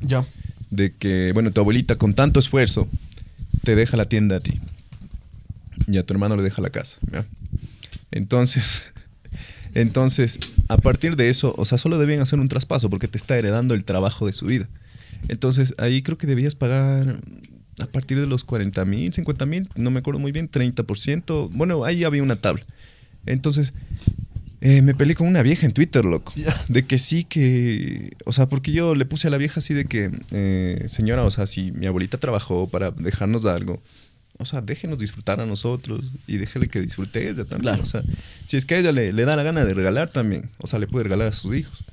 [0.00, 0.26] Ya.
[0.68, 2.88] De que, bueno, tu abuelita con tanto esfuerzo
[3.64, 4.60] te deja la tienda a ti.
[5.86, 6.98] Y a tu hermano le deja la casa.
[7.10, 7.24] ¿ya?
[8.10, 8.92] Entonces.
[9.74, 13.38] Entonces, a partir de eso, o sea, solo debían hacer un traspaso porque te está
[13.38, 14.68] heredando el trabajo de su vida.
[15.28, 17.20] Entonces, ahí creo que debías pagar
[17.78, 21.50] a partir de los 40 mil, 50 mil, no me acuerdo muy bien, 30%.
[21.52, 22.62] Bueno, ahí había una tabla.
[23.24, 23.72] Entonces,
[24.60, 26.32] eh, me peleé con una vieja en Twitter, loco.
[26.68, 28.10] De que sí que.
[28.26, 31.30] O sea, porque yo le puse a la vieja así de que, eh, señora, o
[31.30, 33.82] sea, si mi abuelita trabajó para dejarnos algo,
[34.38, 37.60] o sea, déjenos disfrutar a nosotros y déjele que disfrute ella también.
[37.62, 37.82] Claro.
[37.82, 38.02] O sea,
[38.44, 40.78] si es que a ella le, le da la gana de regalar también, o sea,
[40.78, 41.84] le puede regalar a sus hijos.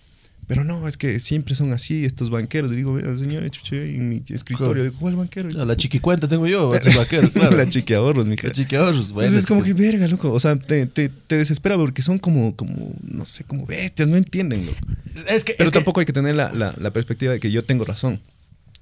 [0.48, 2.72] Pero no, es que siempre son así estos banqueros.
[2.72, 4.82] Le digo, "Vea, señora, chuché en mi escritorio.
[4.86, 4.98] Claro.
[5.00, 5.62] ¿cuál banquero?
[5.62, 6.74] A la chiquicuenta tengo yo.
[6.76, 7.56] ese vaquero, claro.
[7.56, 8.48] la mi cara.
[8.50, 10.32] La chiqui ahorros, bueno, Entonces es como que verga, loco.
[10.32, 14.18] O sea, te, te, te desespera porque son como, como, no sé, como bestias, no
[14.18, 14.80] entienden, loco.
[15.28, 15.54] Es que.
[15.56, 17.86] Pero es que- tampoco hay que tener la, la, la perspectiva de que yo tengo
[17.86, 18.20] razón.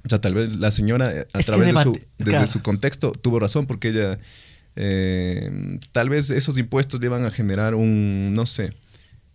[0.07, 2.47] O sea, tal vez la señora, eh, a través de su, desde claro.
[2.47, 4.17] su contexto, tuvo razón porque ella,
[4.77, 8.69] eh, tal vez esos impuestos le van a generar un, no sé,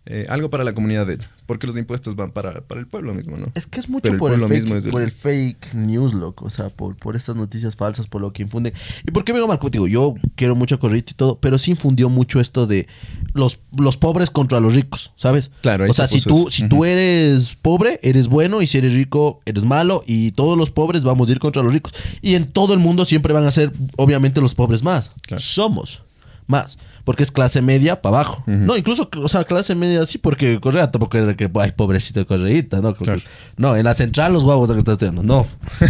[0.05, 1.29] eh, algo para la comunidad de ella.
[1.45, 3.47] Porque los impuestos van para, para el pueblo mismo, ¿no?
[3.55, 6.13] Es que es mucho Pero por, el fake, mismo es el- por el fake news,
[6.13, 6.45] loco.
[6.45, 8.73] O sea, por, por estas noticias falsas, por lo que infunden.
[9.07, 9.59] ¿Y por qué me digo mal?
[9.71, 12.87] Digo, yo quiero mucho a Corrito y todo, pero sí infundió mucho esto de
[13.33, 15.51] los, los pobres contra los ricos, ¿sabes?
[15.61, 16.49] Claro, O sea, se si tú, eso.
[16.51, 20.69] si tú eres pobre, eres bueno, y si eres rico, eres malo, y todos los
[20.71, 21.93] pobres vamos a ir contra los ricos.
[22.21, 25.11] Y en todo el mundo siempre van a ser, obviamente, los pobres más.
[25.27, 25.41] Claro.
[25.41, 26.03] Somos
[26.47, 26.77] más.
[27.03, 28.43] Porque es clase media para abajo.
[28.47, 32.25] No, incluso, o sea, clase media sí, porque Correa tampoco era que, ay, pobrecito de
[32.25, 32.93] Correita, ¿no?
[32.95, 33.19] Claro.
[33.57, 35.21] No, en la central los guavos que está estudiando.
[35.23, 35.45] No,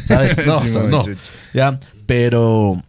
[0.08, 0.36] ¿sabes?
[0.48, 1.04] No, Sí, o sea, mami, no.
[1.54, 2.82] Ya, pero...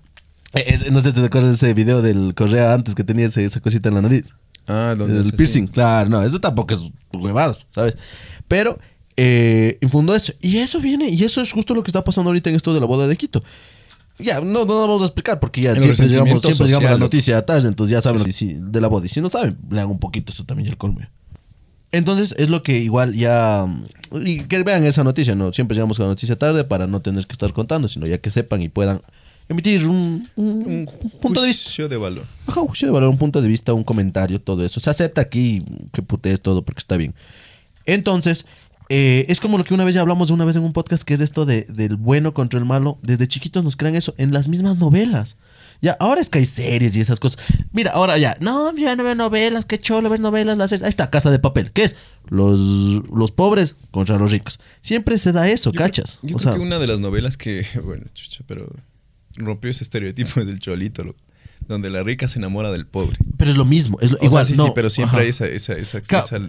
[0.55, 3.27] eh, es- no sé si te acuerdas de ese video del Correa antes que tenía
[3.27, 4.33] ese- esa cosita en la nariz.
[4.67, 6.81] Ah, donde El piercing, claro, no, eso tampoco es
[7.13, 7.99] huevado, ¿sabes?
[8.49, 8.79] Pero
[9.19, 10.33] eh, infundó eso.
[10.41, 12.81] Y eso viene, y eso es justo lo que está pasando ahorita en esto de
[12.81, 13.43] la boda de Quito.
[14.19, 17.45] Ya, no, no vamos a explicar porque ya siempre llegamos, siempre llegamos a la noticia
[17.45, 19.07] tarde, entonces ya saben sí- de la boda.
[19.07, 21.01] Y si no saben, lean un poquito, eso también el colmo.
[21.91, 23.67] Entonces es lo que igual ya...
[24.25, 25.53] Y que vean esa noticia, ¿no?
[25.53, 28.31] Siempre llegamos a la noticia tarde para no tener que estar contando, sino ya que
[28.31, 29.01] sepan y puedan
[29.49, 31.65] emitir un, un, Un punto de vista.
[31.65, 32.27] juicio de valor.
[32.47, 34.79] Ajá, un juicio de valor, un punto de vista, un comentario, todo eso.
[34.81, 37.15] Se acepta aquí que putees todo porque está bien.
[37.85, 38.47] Entonces,
[38.89, 41.03] eh, es como lo que una vez ya hablamos de una vez en un podcast,
[41.05, 42.99] que es esto de, del bueno contra el malo.
[43.03, 45.37] Desde chiquitos nos crean eso en las mismas novelas.
[45.83, 47.45] Ya, ahora es que hay series y esas cosas.
[47.73, 50.89] Mira, ahora ya, no, yo ya no veo novelas, qué cholo ver novelas, las Ahí
[50.89, 51.73] está, Casa de Papel.
[51.73, 51.97] ¿Qué es?
[52.29, 52.59] Los,
[53.11, 54.61] los pobres contra los ricos.
[54.81, 56.19] Siempre se da eso, Yo creo- ¿cachas?
[56.23, 58.71] Yo o creo sea, que una de las novelas que, bueno, chucha, pero
[59.37, 61.19] rompió ese estereotipo del cholito, loco,
[61.69, 63.17] donde la rica se enamora del pobre.
[63.37, 63.99] pero es lo mismo.
[64.01, 65.23] Es lo, O igual, sea, sí, no, sí, pero siempre ajá.
[65.25, 66.25] hay esa, esa, esa, Claro.
[66.27, 66.41] esa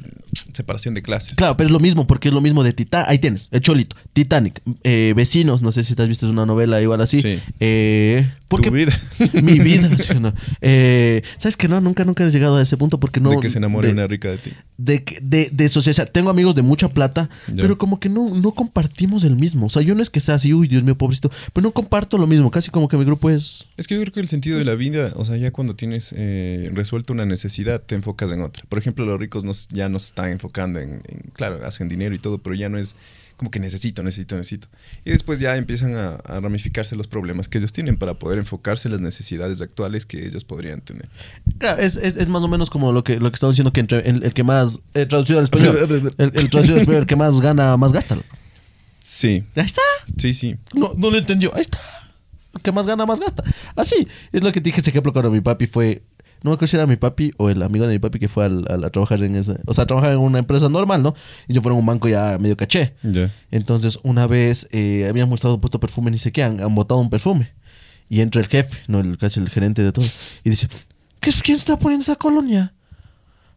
[0.54, 1.36] separación de clases.
[1.36, 3.10] Claro, pero es lo mismo, porque es lo mismo de Titanic.
[3.10, 6.45] Ahí tienes, el Cholito, Titanic, eh, Vecinos, no sé si te has visto es una
[6.45, 7.21] novela igual así.
[7.21, 7.39] Sí.
[7.60, 8.93] Eh, porque Tu vida.
[9.43, 9.89] Mi vida.
[10.19, 10.34] no.
[10.62, 11.82] Eh, ¿Sabes que no?
[11.82, 13.32] Nunca, nunca he llegado a ese punto porque no.
[13.32, 14.51] de que se enamore de, una rica de ti.
[14.78, 16.10] De, que- de, de socializar.
[16.10, 19.65] Tengo amigos de mucha plata, pero como que no, no compartimos el mismo.
[19.65, 22.17] O sea, yo no es que sea así, uy, Dios mío, pobrecito, pero no comparto
[22.17, 22.51] lo mismo.
[22.51, 23.67] Casi como que mi grupo es.
[23.78, 26.13] Es que yo creo que el sentido de la vida, o sea, ya cuando tienes
[26.18, 28.63] eh, resuelto una necesidad, te enfocas en otra.
[28.70, 32.15] Por ejemplo, los ricos nos, ya no se están enfocando en, en- claro, hacen dinero
[32.15, 32.96] y todo, pero ya no es
[33.38, 34.68] como que necesito, necesito, necesito.
[35.04, 38.88] Y después ya empiezan a, a ramificarse los problemas que ellos tienen para poder enfocarse
[38.88, 41.10] en las necesidades actuales que ellos podrían tener.
[41.58, 43.82] Claro, es, es, es más o menos como lo que, lo que estamos diciendo que
[43.82, 44.80] entre el, el que más.
[44.94, 45.76] eh, traducido al español.
[46.18, 48.18] el, el traducido al español, el que más gana, más gasta.
[49.04, 49.82] Sí, Ahí está.
[50.18, 50.56] sí, sí.
[50.74, 51.54] No, no lo entendió.
[51.54, 51.78] Ahí está.
[52.63, 53.44] Que más gana, más gasta.
[53.76, 54.08] Así.
[54.32, 56.04] Es lo que te dije ese ejemplo cuando mi papi fue.
[56.44, 58.46] No me acuerdo si era mi papi o el amigo de mi papi que fue
[58.46, 59.56] al- al- a, trabajar en ese.
[59.65, 61.15] O sea, a trabajar en una empresa normal, ¿no?
[61.48, 62.94] Y se fueron a un banco ya medio caché.
[63.52, 67.10] Entonces, una vez eh, habían mostrado puesto perfume, ni sé qué, han, han botado un
[67.10, 67.52] perfume.
[68.10, 70.06] Y entra el jefe, no, el, casi el gerente de todo.
[70.44, 70.68] Y dice:
[71.20, 72.74] ¿Qué, es- ¿Quién está poniendo esa colonia?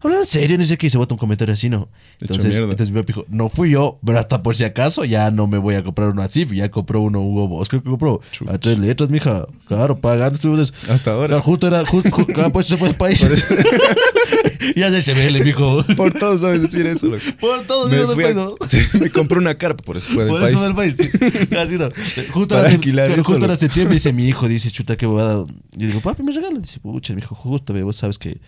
[0.00, 0.86] Hablan en serio, ni sé qué.
[0.86, 1.88] Y se bota un comentario así, ¿no?
[2.20, 5.46] Entonces, entonces mi papi dijo: No fui yo, pero hasta por si acaso ya no
[5.48, 6.46] me voy a comprar uno así.
[6.46, 8.20] Ya compró uno Hugo Boss, creo que compró.
[8.30, 8.48] Chuch.
[8.48, 9.46] A tres letras, mija.
[9.66, 10.36] Claro, pagando.
[10.36, 11.26] estuvimos- Hasta ahora.
[11.28, 13.26] Claro, justo era, justo, ju- cada puesto se fue al país.
[14.76, 15.84] ya se ve, le dijo.
[15.96, 17.22] Por todos sabes decir eso, loco.
[17.40, 18.66] Por todos Me, fui del a- país, ¿no?
[18.68, 20.54] sí, me compré una carpa, por eso fue del Por país.
[20.54, 20.94] eso del país.
[20.98, 21.54] sí.
[21.56, 21.88] Así no.
[22.32, 23.58] Justo, Para alquilar esto, justo ahora loco.
[23.60, 25.44] septiembre dice mi hijo, dice, chuta, qué bobada.
[25.76, 26.60] Yo digo, papi, me regala.
[26.60, 28.38] Dice, pucha, mi hijo, justo, vos sabes que.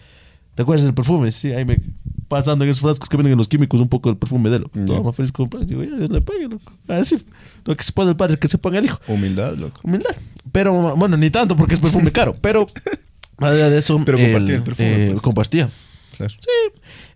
[0.61, 1.33] ¿Te acuerdas del perfume?
[1.33, 1.79] Sí, ahí me.
[2.29, 4.66] Pasando en esos frascos que venden en los químicos un poco del perfume de él.
[4.75, 4.85] Ya.
[4.85, 5.64] Toma, feliz comprar.
[5.64, 6.70] Digo, ya, Dios le pague, loco.
[6.87, 7.16] Así.
[7.64, 9.01] Lo que se puede el padre es que se ponga el hijo.
[9.09, 9.81] Humildad, loco.
[9.85, 10.14] Humildad.
[10.53, 12.35] Pero, bueno, ni tanto porque es perfume caro.
[12.42, 12.66] Pero,
[13.38, 13.99] más allá de eso.
[14.05, 15.23] Pero compartía el perfume, eh, pues.
[15.23, 15.70] Compartía.
[16.18, 16.35] Claro.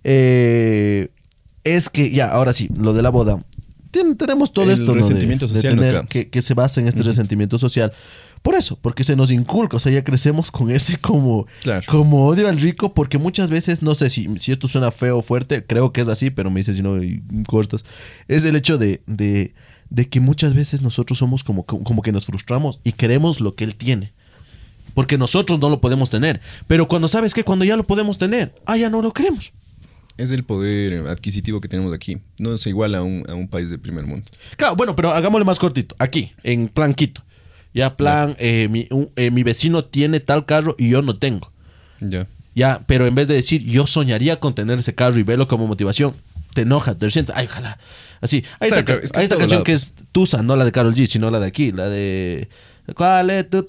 [0.05, 1.09] Eh,
[1.65, 3.39] es que ya, ahora sí, lo de la boda.
[3.91, 4.87] Ten- tenemos todo El esto.
[4.87, 4.93] ¿no?
[4.93, 7.93] de- resentimiento de social tener que se basa en este resentimiento social.
[8.45, 11.81] Por eso, porque se nos inculca, o sea, ya crecemos con ese como, Claro.
[11.89, 15.23] como odio al rico, porque muchas veces, no sé si, si esto suena feo o
[15.23, 17.87] fuerte, creo que es así, pero me dices si no y cortas.
[18.29, 19.55] Es el hecho de, de,
[19.89, 23.65] de que muchas veces nosotros somos como, como que nos frustramos y queremos lo que
[23.65, 24.13] él tiene.
[24.93, 26.43] Porque nosotros no lo podemos tener.
[26.67, 29.55] Pero cuando sabes que cuando ya lo podemos tener, ah, ya no lo queremos.
[30.19, 32.19] Es el poder adquisitivo que tenemos aquí.
[32.39, 34.27] No es igual a un, a un país de primer mundo.
[34.59, 35.97] Claro, bueno, pero hagámosle más cortito.
[35.99, 37.25] Aquí, en plan Quito.
[37.75, 41.53] Ya, plan, eh, mi, un- eh, mi vecino tiene tal carro y yo no tengo.
[42.01, 42.27] Ya.
[42.55, 45.67] Ya, pero en vez de decir yo soñaría con tener ese carro y verlo como
[45.67, 46.15] motivación,
[46.55, 47.79] te enoja, te sientes, ay, ojalá.
[48.21, 48.45] Así.
[48.61, 50.43] Hay Claro, esta, claro, es que hay en esta todo canción lado, que es Tusa,
[50.43, 52.49] no la de Carol G, sino la de aquí, la de.
[52.95, 53.65] ¿Cuál es tu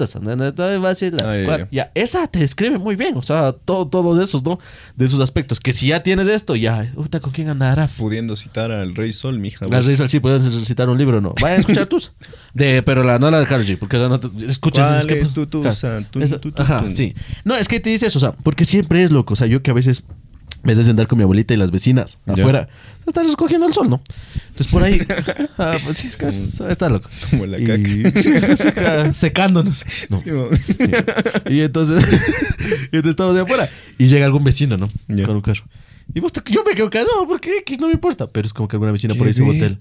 [1.72, 4.60] ya, esa te describe muy bien, o sea, todo, todos esos, ¿no?
[4.96, 5.60] De esos aspectos.
[5.62, 7.88] Que si ya tienes esto, ya, puta, ¿con quién andará?
[7.88, 9.66] Pudiendo citar al Rey Sol, mija.
[9.68, 9.86] Las vos.
[9.88, 11.34] risas sí, puedes recitar un libro no.
[11.42, 12.12] Vayan a escuchar tus.
[12.54, 15.20] De, pero la, no la de Karol G, porque no te- escuchas ¿Cuál esas que-
[15.22, 15.62] es tu?
[15.62, 15.70] Claro.
[15.70, 17.16] Esa- tu, tu, Ajá, sí.
[17.46, 19.34] No, es que te dice eso, o sea, porque siempre es loco.
[19.34, 20.04] O sea, yo que a veces
[20.66, 22.68] me haces andar con mi abuelita y las vecinas afuera,
[23.08, 24.02] están recogiendo el sol, ¿no?
[24.48, 25.00] Entonces por ahí,
[25.58, 27.10] ah, pues sí, es que es- está loco.
[27.30, 28.82] Como la caca.
[29.08, 29.86] ah, secándonos.
[30.10, 30.20] No.
[30.20, 30.50] Sí, mo-
[31.50, 32.04] Y entonces,
[32.92, 33.70] y entonces estamos de afuera.
[33.98, 34.90] Y llega algún vecino, ¿no?
[35.08, 35.26] Ya.
[35.26, 35.64] Con un carro.
[36.14, 38.28] Y vos te- yo me quedo callado porque X no me importa.
[38.28, 39.78] Pero es como que alguna vecina por ahí se bota el.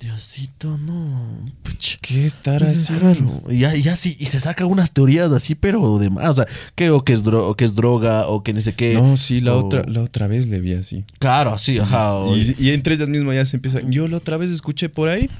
[0.00, 1.44] Diosito, no.
[1.62, 1.98] puch.
[2.00, 3.44] ¿Qué estará haciendo?
[3.48, 6.30] Y ya, ya sí, y se saca unas teorías así, pero de más.
[6.30, 8.72] O sea, que, o que es, dro- o que es droga, o que ni sé
[8.74, 8.94] qué.
[8.94, 11.04] No, sí, la, o- otra, la otra vez le vi así.
[11.20, 12.16] Claro, sí, ajá.
[12.16, 13.90] o- Y, y entre ellas mismas ya se empiezan.
[13.92, 15.30] Yo la otra vez escuché por ahí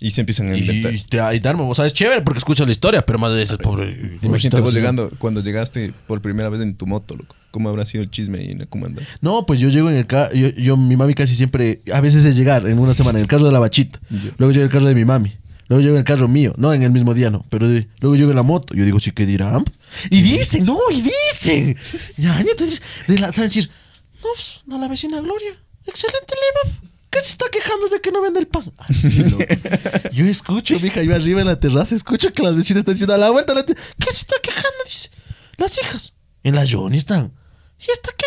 [0.00, 0.94] y se empiezan a inventar.
[0.94, 3.42] y, te- y darme, o sea, es chévere porque escuchas la historia, pero más de
[3.42, 4.18] ese pobre.
[4.22, 7.36] Imagínate vos llegando, cuando llegaste por primera vez en tu moto, loco.
[7.50, 9.02] ¿Cómo habrá sido el chisme ahí en la comanda?
[9.20, 10.32] No, pues yo llego en el carro.
[10.34, 11.82] Yo, yo, mi mami casi siempre.
[11.92, 14.00] A veces es llegar en una semana en el carro de la bachita.
[14.10, 14.30] Ya.
[14.38, 15.32] Luego llego en el carro de mi mami.
[15.68, 16.52] Luego llego en el carro mío.
[16.56, 17.44] No, en el mismo día no.
[17.48, 17.66] Pero
[18.00, 18.74] luego llego en la moto.
[18.74, 19.64] Yo digo, sí, ¿qué dirán?
[20.10, 21.76] Y dicen, no, y dicen.
[22.16, 23.70] Ya, entonces, de la, saben decir,
[24.22, 25.52] no, pues, a la vecina Gloria.
[25.86, 26.90] Excelente le va.
[27.10, 28.64] ¿Qué se está quejando de que no vende el pan?
[28.78, 29.44] Así, loco.
[30.12, 33.18] Yo escucho, mija, yo arriba en la terraza, escucho que las vecinas están diciendo a
[33.18, 33.52] la vuelta.
[33.52, 33.74] a La ¿Qué
[34.06, 34.78] se está quejando?
[34.84, 35.10] Dice.
[35.56, 36.14] Las hijas.
[36.44, 37.32] En la Johnny están.
[37.80, 38.26] ¿Y esta qué?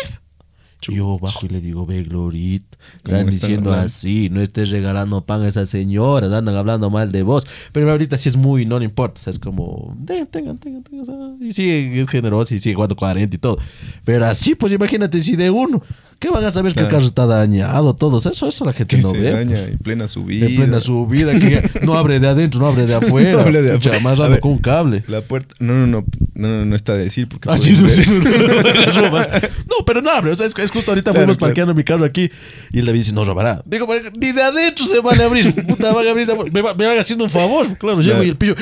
[0.92, 2.73] Yo bajo y le digo, ve, Glorita.
[2.96, 3.86] Están diciendo hablando?
[3.86, 7.46] así, no estés regalando pan a esas señoras, andan hablando mal de vos.
[7.72, 10.82] Pero ahorita sí es muy, no le importa, o sea, es como, "Den, tengan, tengan,
[10.82, 11.36] tengan.
[11.40, 13.58] y sigue es generoso y sigue jugando 40 y todo.
[14.04, 15.82] Pero así, pues imagínate si de uno,
[16.18, 16.96] ¿qué van a saber que el Claro.
[16.98, 17.94] carro está dañado?
[17.94, 19.30] Todo eso, eso, la gente Que no se ve.
[19.32, 20.46] daña en plena subida.
[20.46, 23.32] En plena subida, que no abre de adentro, no abre de afuera.
[23.32, 24.00] No abre de afuera.
[24.00, 25.04] Más A raro con un cable.
[25.08, 25.54] La puerta.
[25.60, 26.04] No, no, no.
[26.36, 27.48] No, no, no está de decir porque.
[27.48, 29.10] Ah, sí, no, sí, no, no.
[29.12, 30.32] No, pero no abre.
[30.32, 31.50] O sea, es, es justo ahorita Claro, fuimos claro.
[31.50, 32.30] parqueando mi carro aquí
[32.74, 33.62] y el David dice, no robará.
[33.64, 35.54] Digo, "Pero ni de adentro se van a abrir.
[35.66, 36.24] Puta, van a abrir.
[36.24, 37.78] esa- Me, va- me van haciendo un favor.
[37.78, 38.54] Claro, llego y el pillo,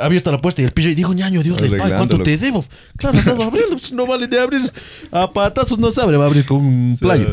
[0.00, 2.64] abierta la puerta y el pillo y digo, ñaño, Dios del Padre, ¿cuánto te debo?
[2.96, 3.76] Claro, estado abriendo.
[3.76, 4.62] pues, No vale de abrir.
[5.10, 7.26] A patazos no se abre, va a abrir con un playo.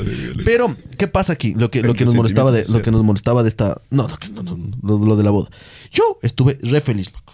[0.43, 1.53] Pero, ¿qué pasa aquí?
[1.55, 3.81] Lo que, lo que nos molestaba de, lo que nos molestaba de esta.
[3.89, 5.49] No, no, no, no, lo, de la boda.
[5.91, 7.33] Yo estuve re feliz, loco.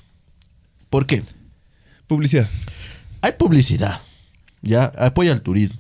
[0.92, 1.24] ¿Por qué?
[2.08, 2.48] Publicidad.
[3.22, 4.00] hay publicidad,
[4.62, 5.80] ya apoya el turismo.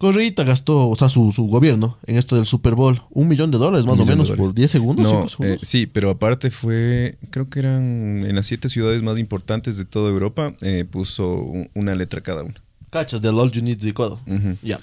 [0.00, 3.58] Correita gastó, o sea, su, su gobierno en esto del Super Bowl, un millón de
[3.58, 5.04] dólares más o de menos por 10 segundos.
[5.04, 5.58] No, segundos.
[5.58, 9.84] eh, sí, pero aparte fue, creo que eran en las siete ciudades más importantes de
[9.84, 12.54] toda Europa, eh, puso un- una letra cada una.
[12.88, 13.90] Cachas del All You Need de.
[13.92, 14.56] Ujú.
[14.62, 14.80] Ya.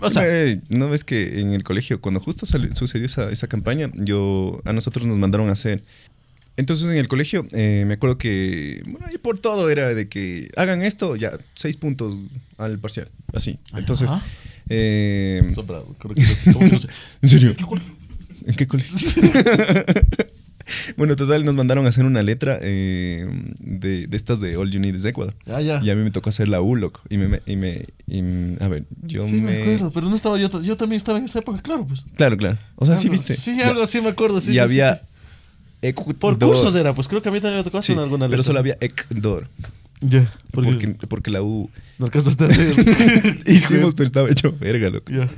[0.00, 3.46] O sea, Eh, ¿no ves que en el colegio, cuando justo salió- sucedió esa, esa
[3.48, 5.82] campaña, yo a nosotros nos mandaron a hacer.
[6.56, 10.48] Entonces en el colegio eh, me acuerdo que, bueno, ahí por todo era de que
[10.56, 12.14] hagan esto, ya, seis puntos
[12.58, 13.58] al parcial, así.
[13.74, 14.24] Entonces, Ajá.
[14.70, 16.88] eh, Sombra, creo que no sé, ¿cómo que no sé?
[17.22, 17.54] ¿En serio?
[18.46, 18.96] ¿En qué colegio?
[20.96, 23.26] bueno, total, nos mandaron a hacer una letra eh,
[23.60, 25.34] de, de estas de All You Need is Ecuador.
[25.46, 25.80] Ah, ya.
[25.82, 27.02] Y a mí me tocó hacer la U, loco.
[27.08, 29.52] Y me, y me, y me- a ver, yo sí, me...
[29.52, 29.62] me...
[29.62, 32.04] acuerdo, pero no estaba yo, yo también estaba en esa época, claro, pues.
[32.16, 32.58] Claro, claro.
[32.76, 33.34] O sea, sí viste.
[33.34, 34.50] Sí, algo así me acuerdo, sí.
[34.50, 35.06] y sí, había sí, sí.
[35.82, 36.16] Ecuador.
[36.16, 38.30] Por cursos era, pues creo que a mí también me tocó Sí, hacer alguna pero
[38.38, 38.42] letra.
[38.42, 39.48] solo había Ecuador.
[40.02, 41.70] Ya, porque, Porque, porque la U...
[41.98, 43.38] no alcanzaste a hacer.
[43.46, 45.10] Hicimos, pero estaba hecho verga, loco.
[45.10, 45.30] Ya.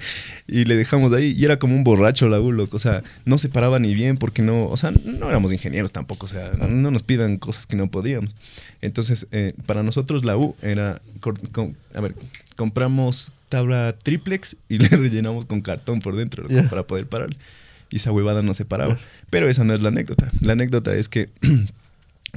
[0.49, 1.33] Y le dejamos ahí.
[1.39, 2.75] Y era como un borracho la U, loco.
[2.77, 4.67] O sea, no se paraba ni bien porque no...
[4.67, 6.27] O sea, no éramos ingenieros tampoco.
[6.27, 8.35] O sea, no nos pidan cosas que no podíamos.
[8.81, 11.01] Entonces, eh, para nosotros la U era...
[11.21, 12.17] con- a ver,
[12.57, 17.31] compramos tabla triplex y le rellenamos con cartón por dentro loco, para poder parar.
[17.91, 18.99] Y esa huevada no se paraba.
[19.31, 20.31] Pero esa no es la anécdota.
[20.41, 21.31] La anécdota es que...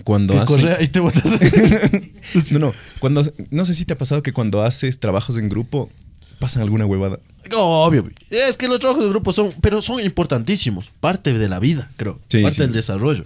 [0.06, 1.24] Cuando Que hacen- correa y te botas.
[2.54, 2.74] no, no.
[3.00, 5.92] Cuando, no sé si te ha pasado que cuando haces trabajos en grupo
[6.40, 7.20] pasan alguna huevada.
[7.54, 8.10] Obvio.
[8.30, 10.92] Es que los trabajos de grupo son, pero son importantísimos.
[11.02, 12.20] Parte de la vida, creo.
[12.30, 12.62] Sí, parte sí.
[12.62, 13.26] del desarrollo.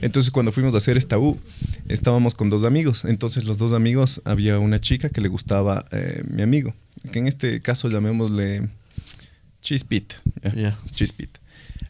[0.00, 1.38] Entonces, cuando fuimos a hacer esta U,
[1.88, 3.04] estábamos con dos amigos.
[3.04, 6.74] Entonces, los dos amigos, había una chica que le gustaba eh, mi amigo,
[7.12, 8.68] que en este caso llamémosle
[9.60, 10.16] Chispita.
[10.54, 10.78] Ya.
[10.92, 11.40] Chispita.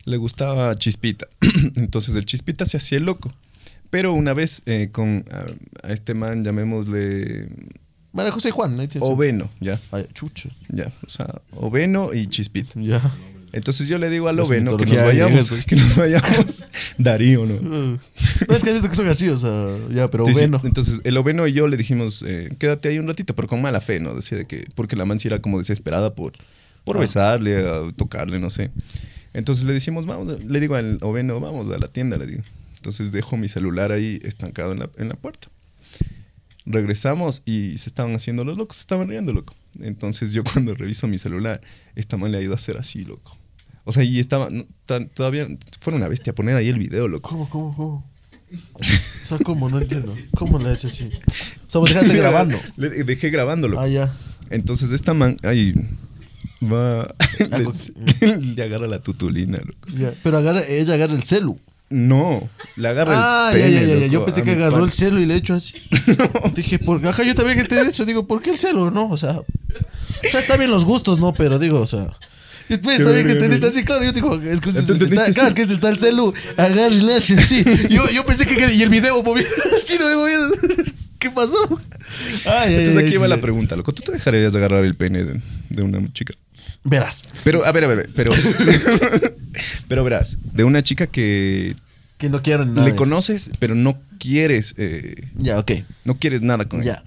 [0.06, 1.26] Le gustaba Chispita.
[1.76, 3.32] Entonces, el Chispita se hacía el loco.
[3.90, 7.48] Pero una vez eh, con a, a este man, llamémosle
[8.12, 8.76] María José Juan.
[8.76, 8.82] ¿no?
[9.00, 9.78] Oveno, ¿ya?
[9.92, 10.48] Ay, chucha.
[10.68, 12.80] Ya, o sea, Oveno y Chispita.
[12.80, 13.00] Ya.
[13.52, 16.64] Entonces yo le digo al Oveno que nos vayamos, que nos vayamos.
[16.98, 17.60] Darío, ¿no?
[17.62, 17.98] No,
[18.54, 20.40] es que has visto que son así, o sea, ya, pero Sí, sí.
[20.40, 20.60] bueno.
[20.64, 23.80] Entonces el Oveno y yo le dijimos, eh, quédate ahí un ratito, pero con mala
[23.80, 24.14] fe, ¿no?
[24.14, 26.32] Decía de que, porque la man sí era como desesperada por,
[26.84, 27.00] por Ah.
[27.00, 28.70] besarle, a tocarle, no sé.
[29.37, 32.42] Entonces le decimos, vamos, le digo al Oveno, vamos a la tienda, le digo.
[32.77, 35.49] Entonces dejo mi celular ahí estancado en la, en la puerta.
[36.64, 39.55] Regresamos y se estaban haciendo los locos, se estaban riendo, loco.
[39.79, 41.61] Entonces yo cuando reviso mi celular,
[41.96, 43.37] esta man le ha ido a hacer así, loco.
[43.85, 44.64] O sea, y estaba, no,
[45.12, 45.46] todavía,
[45.81, 47.29] fuera una bestia poner ahí el video, loco.
[47.29, 48.11] ¿Cómo, cómo, cómo?
[48.75, 49.68] O sea, ¿cómo?
[49.68, 50.16] No entiendo.
[50.35, 51.11] ¿Cómo le haces así?
[51.66, 52.59] O sea, vos dejaste grabando.
[52.77, 53.79] Le dejé grabándolo.
[53.79, 54.16] Ah, ya.
[54.49, 55.75] Entonces esta man, ahí
[56.72, 59.88] va, le, le agarra la tutulina, loco.
[59.98, 60.12] ya.
[60.22, 61.59] Pero agarra, ella agarra el celu.
[61.88, 63.94] No, le agarra Ah, el pene, ya, ya, ya.
[63.94, 65.79] loco, Yo pensé que agarró el celu y le echó así.
[66.55, 68.05] Dije, por ajá, yo también que te he hecho.
[68.05, 68.90] Digo, ¿por qué el celu?
[68.90, 69.38] No, o sea.
[69.38, 71.33] O sea, está bien los gustos, ¿no?
[71.33, 72.09] Pero digo, o sea.
[72.68, 74.02] Después está bien que te dices así, claro.
[74.02, 75.14] Yo digo, es que, ¿Tú está, entendiste?
[75.14, 75.40] claro, Sí.
[75.46, 77.64] es que ese está el celu, agarra y le hace así.
[77.88, 78.74] Yo, yo pensé que.
[78.74, 80.38] Y el video movía así, no me movía.
[81.20, 81.57] ¿Qué pasó?
[82.46, 83.92] Ay, Entonces ay, aquí sí, va la pregunta, loco.
[83.92, 86.35] ¿Tú te dejarías de agarrar el pene de, de una chica?
[86.88, 87.22] Verás.
[87.44, 88.33] Pero, a ver, a ver, pero...
[89.88, 91.75] pero verás, de una chica que
[92.18, 92.87] Que no quiero nada.
[92.87, 95.72] le conoces, pero no quieres, eh, Ya, ok.
[96.05, 96.92] no quieres nada con Ya.
[96.92, 97.05] ella.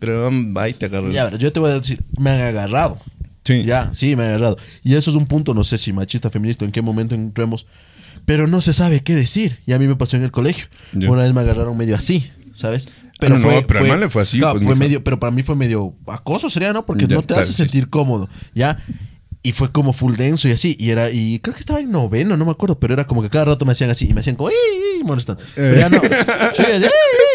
[0.00, 1.10] Pero um, va y te agarra.
[1.10, 2.98] Ya, yo te voy a decir, me han agarrado.
[3.44, 3.64] Sí.
[3.64, 4.56] Ya, sí, me han agarrado.
[4.82, 7.66] Y eso es un punto, no sé si machista, feminista, en qué momento entremos.
[8.24, 9.58] Pero no se sabe qué decir.
[9.66, 10.66] Y a mí me pasó en el colegio.
[10.92, 11.10] Ya.
[11.10, 12.86] Una vez me agarraron medio así, ¿sabes?
[13.20, 15.54] no, no, pero man le fue así, claro, pues, fue medio, pero para mí fue
[15.54, 16.86] medio acoso, sería, ¿no?
[16.86, 18.78] Porque Ya, no te hace sentir cómodo, ¿ya?
[19.42, 20.76] Y fue como full denso y así.
[20.78, 23.30] Y era, y creo que estaba en noveno, no me acuerdo, pero era como que
[23.30, 24.56] cada rato me hacían así y me hacían como, ¡ey!
[24.98, 25.42] ey", molestando.
[25.54, 25.98] Pero ya no.
[26.54, 26.82] Sí, ¡ey!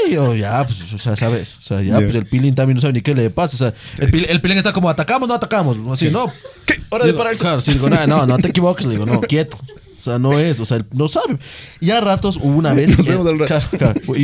[0.05, 1.57] ey", yo, ya, pues, o sea, sabes.
[1.57, 3.55] O sea, ya, pues el pilín también no sabe ni qué le pasa.
[3.55, 3.73] O sea,
[4.05, 5.77] el, pil- el pilín está como, ¿atacamos no atacamos?
[5.91, 6.31] Así, no.
[6.67, 6.75] ¿Qué?
[6.89, 7.41] Hora de pararse.
[7.41, 9.57] Claro, sí, digo, no, no, no te equivoques, le digo, no, quieto.
[9.99, 11.39] O sea, no es, o sea, no sabe.
[11.81, 12.89] Y a ratos hubo una vez.
[12.95, 13.45] Nos que- vemos rato.
[13.47, 14.15] Claro, claro.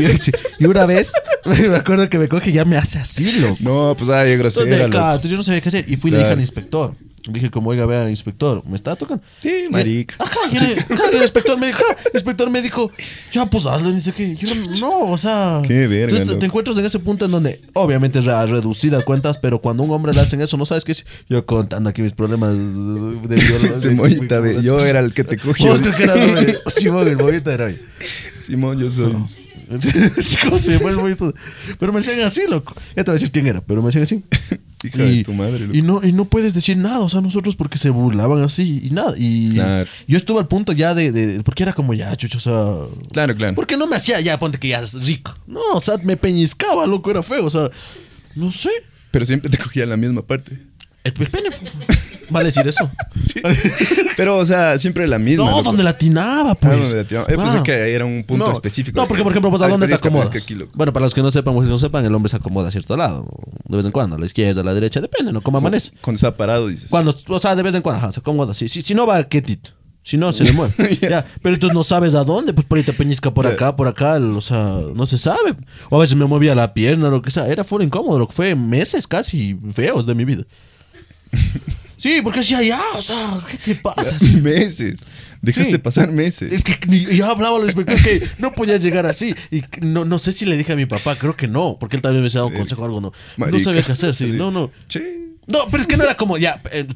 [0.60, 1.14] Y, una vez,
[1.46, 3.58] me acuerdo que me coge y ya me hace así, loco.
[3.60, 4.78] No, pues ay, Entonces, grosera.
[4.84, 4.92] loco.
[4.92, 5.86] claro, entonces yo no sabía qué hacer.
[5.92, 6.96] Y fui y le dije al inspector.
[7.30, 9.24] Dije, como, oiga, vea, inspector, ¿me está tocando?
[9.42, 10.16] Sí, marica.
[10.20, 12.92] Ajá, y el, inspector me dijo, ajá, el inspector me dijo,
[13.32, 15.62] ya, pues hazlo, dice que yo no, no, o sea.
[15.68, 19.62] Qué verga, Entonces, te- encuentras en ese punto en donde, obviamente, es reducida cuentas, pero
[19.62, 21.06] cuando un hombre le hacen eso, no sabes qué es.
[21.30, 23.36] Yo contando aquí mis problemas de
[24.42, 25.68] ve, yo era el que te cogió.
[25.68, 26.58] Vos crees que era, güey.
[26.68, 27.72] Simón, el mollita era.
[28.40, 29.16] Simón, yo soy.
[30.44, 31.34] ¿Cómo se llama el mollito?
[31.80, 32.74] Pero me decían así, loco.
[32.96, 34.24] Ya te voy a decir quién era, pero me decían así.
[34.84, 35.78] Hija de tu madre, loco.
[35.78, 38.90] y no y no puedes decir nada, o sea, nosotros porque se burlaban así y
[38.90, 39.14] nada.
[39.16, 39.88] Y Claro.
[40.08, 43.36] yo estuve al punto ya de, de- porque era como ya, chucho, o sea, Claro,
[43.36, 43.54] claro.
[43.56, 45.36] porque no me hacía ya, ponte que ya es rico.
[45.46, 47.70] No, o sea, me peñiscaba, loco, era feo, o sea,
[48.36, 48.72] no sé.
[49.12, 50.60] Pero siempre te cogía la misma parte.
[51.04, 51.50] El, pene.
[52.30, 52.90] ¿Vale decir eso?
[54.18, 55.46] Pero, o sea, siempre la misma.
[55.46, 55.64] No, loco.
[55.64, 56.80] donde la atinaba, Ah, pues.
[56.80, 57.28] donde la tiraba.
[57.30, 59.00] Eh, pensé que era un punto No, específico.
[59.00, 60.30] No, porque por ejemplo, pues a dónde te acomodas.
[60.30, 62.68] aquí, bueno, para los que no sepan, mujeres que no sepan, el hombre se acomoda
[62.68, 63.28] a cierto lado.
[63.68, 65.42] De vez en cuando, a la izquierda, a la derecha, depende, ¿no?
[65.42, 65.92] Como amanece.
[66.02, 66.90] Cuando está parado, dices.
[66.90, 68.68] Cuando, o sea, de vez en cuando, ajá, se acomoda así.
[68.70, 69.72] Si, si no va quietito.
[70.04, 70.74] Si no, se le mueve.
[71.02, 71.26] ya.
[71.44, 74.16] Pero entonces no sabes a dónde, pues por ahí te peñisca por acá, por acá,
[74.16, 75.56] o sea, no se sabe.
[75.90, 77.48] O a veces me movía la pierna, lo que sea.
[77.48, 80.44] Era full incómodo, lo que fue meses casi feos de mi vida.
[82.02, 84.18] Sí, porque decía, ya, o sea, ¿qué te pasa?
[84.42, 85.06] meses.
[85.40, 85.78] Dejaste Sí.
[85.78, 86.52] pasar meses.
[86.52, 89.36] Es que yo hablaba al inspector que no podía llegar así.
[89.52, 92.02] Y no, no sé si le dije a mi papá, creo que no, porque él
[92.02, 93.12] también me había dado un consejo o algo, no.
[93.38, 94.72] No sabía qué hacer, sí, no, no.
[94.88, 95.30] Che.
[95.46, 96.88] No, pero es que no era como, ya, eh,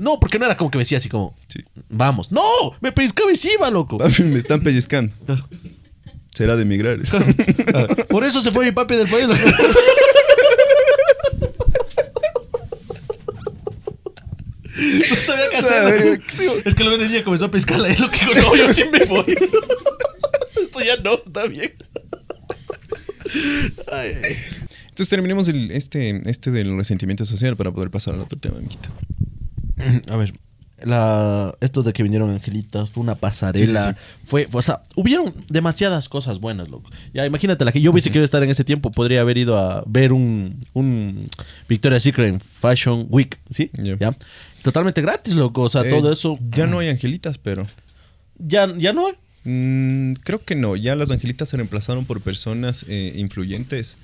[0.00, 1.60] no, porque no era como que me decía así como, Sí.
[1.88, 2.30] vamos.
[2.30, 2.42] No,
[2.80, 3.98] me pellizcaba iba, loco.
[3.98, 5.12] Papi, me están pellizcando.
[5.26, 5.48] Claro,
[6.32, 6.98] Será de emigrar.
[7.66, 7.96] claro.
[8.08, 9.24] Por eso se fue mi papi del país.
[9.24, 9.40] loco.
[14.76, 16.22] No sabía qué hacer.
[16.64, 17.88] Es que luego el niño comenzó a pescarla.
[17.88, 19.24] Es lo que digo, no, yo sí me voy.
[20.62, 21.74] Esto ya no, está bien.
[23.92, 24.36] Ay, ay.
[24.88, 28.90] Entonces terminemos el, este, este del resentimiento social para poder pasar al otro tema, amiguita.
[30.08, 30.32] A ver,
[30.84, 33.84] la, esto de que vinieron angelitas fue una pasarela.
[33.84, 36.90] Sí, sí, Fue, fue- o sea, hubieron demasiadas cosas buenas, loco.
[37.12, 39.82] Ya, imagínate, la que yo hubiese querido estar en ese tiempo, podría haber ido a
[39.86, 41.24] ver un, un
[41.68, 43.70] Victoria's Secret Fashion Week, ¿sí?
[43.72, 44.14] Ya.
[44.64, 45.62] Totalmente gratis, loco.
[45.62, 46.38] O sea, Eh, todo eso.
[46.50, 47.66] Ya no hay angelitas, pero.
[48.38, 49.12] Ya, ya no hay.
[49.44, 50.74] Mm, creo que no.
[50.74, 53.96] Ya las angelitas se reemplazaron por personas eh, influyentes.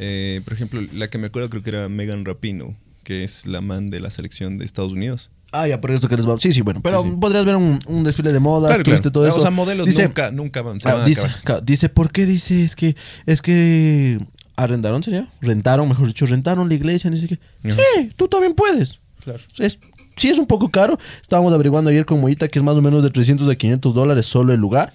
[0.00, 3.60] Eh, por ejemplo, la que me acuerdo creo que era Megan Rapino, que es la
[3.60, 5.30] man de la selección de Estados Unidos.
[5.52, 6.36] Ah, ya, por eso que les va.
[6.38, 6.80] Sí, sí, bueno.
[6.82, 7.16] Pero Sí, sí.
[7.20, 9.36] podrías ver un, un desfile de moda, Claro, todo eso.
[9.36, 11.28] O sea, modelos Dice- nunca, nunca van, se Ah, van dice,
[11.62, 12.62] dice, ¿por qué dice?
[12.64, 12.96] Es que,
[13.26, 14.20] es que
[14.56, 19.00] arrendaron, sería, rentaron, mejor dicho, rentaron la iglesia, dice que, sí, tú también puedes.
[19.24, 19.40] Claro.
[19.58, 19.78] Es,
[20.20, 20.98] sí es un poco caro.
[21.22, 24.26] Estábamos averiguando ayer con Mollita que es más o menos de 300 a 500 dólares
[24.26, 24.92] solo el lugar,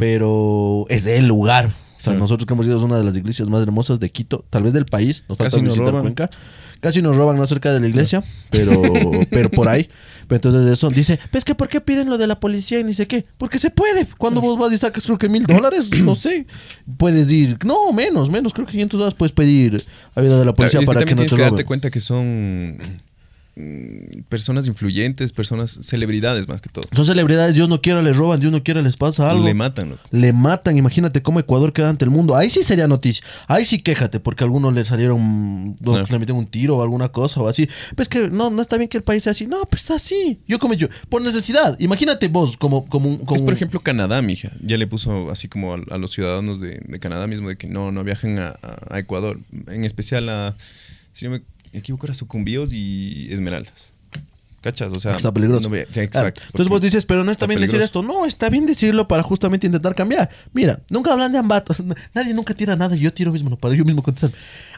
[0.00, 1.70] pero es el lugar.
[1.98, 4.44] O sea, nosotros que hemos ido es una de las iglesias más hermosas de Quito,
[4.50, 5.24] tal vez del país.
[5.26, 6.02] Nos Casi nos roban.
[6.02, 6.28] Cuenca.
[6.80, 8.82] Casi nos roban, no cerca de la iglesia, pero,
[9.30, 9.88] pero por ahí.
[10.28, 12.92] Pero entonces eso dice, pues que ¿por qué piden lo de la policía y ni
[12.92, 13.24] sé qué?
[13.38, 14.06] Porque se puede.
[14.18, 16.46] Cuando vos vas y sacas creo que mil dólares, no sé,
[16.98, 19.82] puedes ir, no, menos, menos, creo que 500 dólares puedes pedir
[20.14, 21.66] ayuda de la policía Claro, que para que no tienes te que darte roben.
[21.66, 22.76] cuenta que son
[24.28, 26.84] personas influyentes, personas, celebridades más que todo.
[26.92, 29.44] Son celebridades, Dios no quiera les roban, Dios no quiera les pasa algo.
[29.44, 30.02] Le matan, loco.
[30.10, 32.34] Le matan, imagínate cómo Ecuador queda ante el mundo.
[32.36, 33.24] Ahí sí sería noticia.
[33.46, 36.06] Ahí sí quéjate, porque a algunos le salieron, no, Claro.
[36.10, 37.68] le meten un tiro o alguna cosa o así.
[37.96, 39.46] Pues que no, no está bien que el país sea así.
[39.46, 40.40] No, pues así.
[40.48, 41.76] Yo como yo, por necesidad.
[41.78, 44.50] Imagínate vos como, como, un- como Es por ejemplo Canadá, mija.
[44.62, 47.66] Ya le puso así como a, a los ciudadanos de, de Canadá mismo de que
[47.68, 48.56] no, no viajen a
[48.98, 49.38] Ecuador.
[49.68, 50.56] En especial a,
[51.12, 51.42] si no me
[51.78, 53.90] equivoco, era Sucumbíos y Esmeraldas.
[54.64, 54.90] ¿Cachas?
[54.96, 55.68] O sea, Está peligroso.
[55.68, 55.82] no sí.
[56.00, 58.02] Entonces vos dices, pero no está, está bien decir esto.
[58.02, 60.30] No, está bien decirlo para justamente intentar cambiar.
[60.54, 61.74] Mira, nunca hablan de Ambato.
[62.14, 62.96] Nadie nunca tira nada.
[62.96, 64.30] Yo tiro mismo, no, para yo mismo contestar.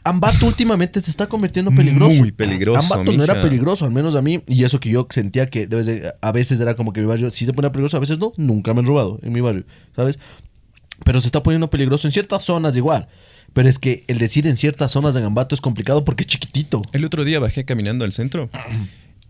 [0.02, 2.16] Ambato últimamente se está convirtiendo peligroso.
[2.18, 4.42] Muy peligroso, Ambato no era peligroso, al menos a mí.
[4.48, 7.46] Y eso que yo sentía que de- a veces era como que mi barrio sí
[7.46, 8.32] se ponía peligroso, a veces no.
[8.36, 10.18] Nunca me han robado en mi barrio, ¿sabes?
[11.04, 13.06] Pero se está poniendo peligroso en ciertas zonas igual.
[13.56, 16.82] Pero es que el decir en ciertas zonas de Ambato es complicado porque es chiquitito.
[16.92, 18.50] El otro día bajé caminando al centro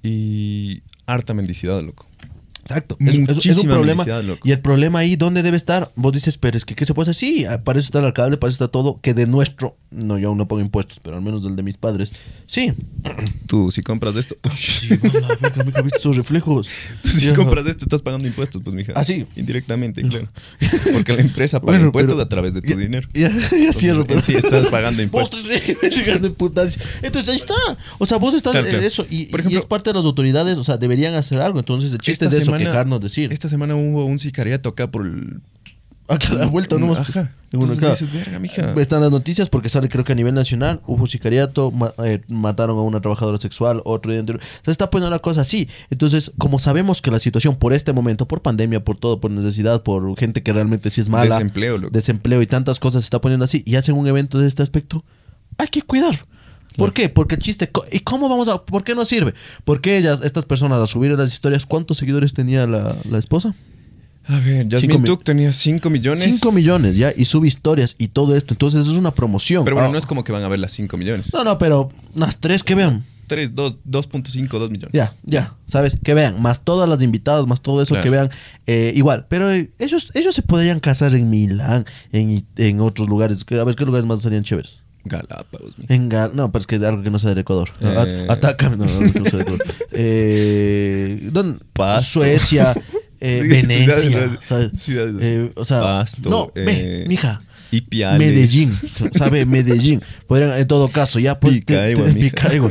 [0.02, 2.08] y harta mendicidad, loco.
[2.68, 2.96] Exacto.
[3.00, 4.04] Es, es- un problema.
[4.44, 5.90] Y el problema ahí, ¿dónde debe estar?
[5.96, 7.14] Vos dices, pero es que, ¿qué se puede hacer?
[7.14, 9.00] Sí, ah, para eso está el alcalde, para eso está todo.
[9.00, 11.76] Que de nuestro, no, yo aún no pago impuestos, pero al menos del de mis
[11.78, 12.12] padres.
[12.46, 12.72] Sí.
[13.46, 14.34] Tú, si compras esto.
[14.58, 15.28] Sí, mala,
[15.64, 16.68] mija, ¿viste esos reflejos?
[17.02, 18.92] Tú, si compras esto, estás pagando impuestos, pues, mija.
[18.96, 19.26] Ah, sí.
[19.36, 20.28] Indirectamente, claro.
[20.92, 23.08] Porque la empresa paga Bueno, impuestos pero- a través de tu Ya- dinero.
[23.14, 25.44] Ya, ya cierro, pero sí estás pagando impuestos.
[27.02, 27.54] Entonces ahí está.
[27.98, 29.06] O sea, vos estás Claro, eso.
[29.10, 30.58] Y, Por y ejemplo- es parte de las autoridades.
[30.58, 31.58] O sea, deberían hacer algo.
[31.58, 33.32] Entonces, el chiste es de eso, quejarnos, decir.
[33.32, 35.40] Esta semana hubo un sicariato acá por el.
[36.08, 36.92] Acá a la vuelta, ¿no?
[36.94, 37.32] Ajá.
[37.50, 37.90] En una Entonces acá.
[37.90, 38.72] dices, verga, mija.
[38.80, 42.78] Están las noticias porque sale, creo que a nivel nacional, hubo sicariato, ma- eh, mataron
[42.78, 44.40] a una trabajadora sexual, otro día anterior.
[44.64, 45.68] Se está poniendo la cosa así.
[45.90, 49.82] Entonces, como sabemos que la situación por este momento, por pandemia, por todo, por necesidad,
[49.82, 51.90] por gente que realmente sí es mala, Desempleo, loco.
[51.92, 55.04] desempleo y tantas cosas se está poniendo así y hacen un evento de este aspecto,
[55.58, 56.24] hay que cuidar.
[56.76, 57.08] ¿Por qué?
[57.08, 59.34] Porque el chiste, ¿y cómo vamos a, por qué no sirve?
[59.64, 63.54] Porque ellas, estas personas, a subir las historias, ¿cuántos seguidores tenía la, la esposa?
[64.28, 66.18] A ver, Jasmine Tuk tenía 5 millones.
[66.18, 68.54] 5 millones, ya, y sube historias y todo esto.
[68.54, 69.62] Entonces es una promoción.
[69.64, 71.32] Pero bueno, Ah, no es como que van a ver las 5 millones.
[71.32, 73.04] no, no, pero unas tres que vean.
[73.28, 74.92] 3, 2, 2.5, 2 millones.
[74.92, 75.96] Ya, ya, ¿sabes?
[76.02, 78.02] Que vean, más todas las invitadas, más todo eso Claro.
[78.04, 78.30] que vean.
[78.66, 83.44] eh, igual, pero eh, ellos, ellos se podrían casar en Milán, en, en otros lugares.
[83.50, 84.80] A ver, ¿qué lugares más serían chéveres?
[85.08, 85.72] Galápagos.
[85.88, 87.70] En Gal- no, pero es que algo que no sea del Ecuador.
[87.80, 88.26] Eh.
[88.28, 89.64] A- Atacame, no, no, no sea del Ecuador.
[89.98, 91.58] Eh, ¿dónde?
[91.72, 92.20] Pasto.
[92.20, 92.74] Suecia,
[93.20, 94.70] eh, Venecia, ciudades, ¿sabes?
[94.80, 95.16] ciudades.
[95.20, 97.38] Eh, o sea, Pasto, no, ve, eh, mija.
[97.72, 98.18] Ipiales.
[98.18, 98.78] Medellín,
[99.12, 99.44] ¿sabe?
[99.44, 100.00] Medellín.
[100.28, 102.20] Podrían, en todo caso, ya pues, Picaigo, te- te-.
[102.20, 102.70] Picaigo.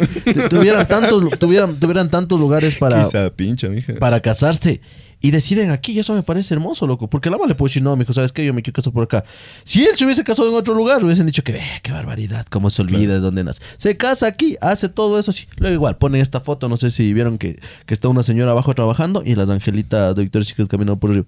[0.49, 3.93] Tuvieran tantos, tuvieran, tuvieran tantos lugares para, Quizá pincha, mija.
[3.95, 4.79] para casarse
[5.27, 7.07] y deciden aquí, y eso me parece hermoso, loco.
[7.07, 8.45] Porque la le puede decir, no, mijo, ¿sabes qué?
[8.45, 9.23] Yo me quiero casar por acá.
[9.63, 12.69] Si él se hubiese casado en otro lugar, hubiesen dicho que, "Eh, qué barbaridad, cómo
[12.69, 13.61] se olvida de dónde nace.
[13.77, 15.47] Se casa aquí, hace todo eso así.
[15.57, 18.73] Luego igual, ponen esta foto, no sé si vieron que, que está una señora abajo
[18.73, 21.25] trabajando y las angelitas de Victoria's Secret caminando por arriba.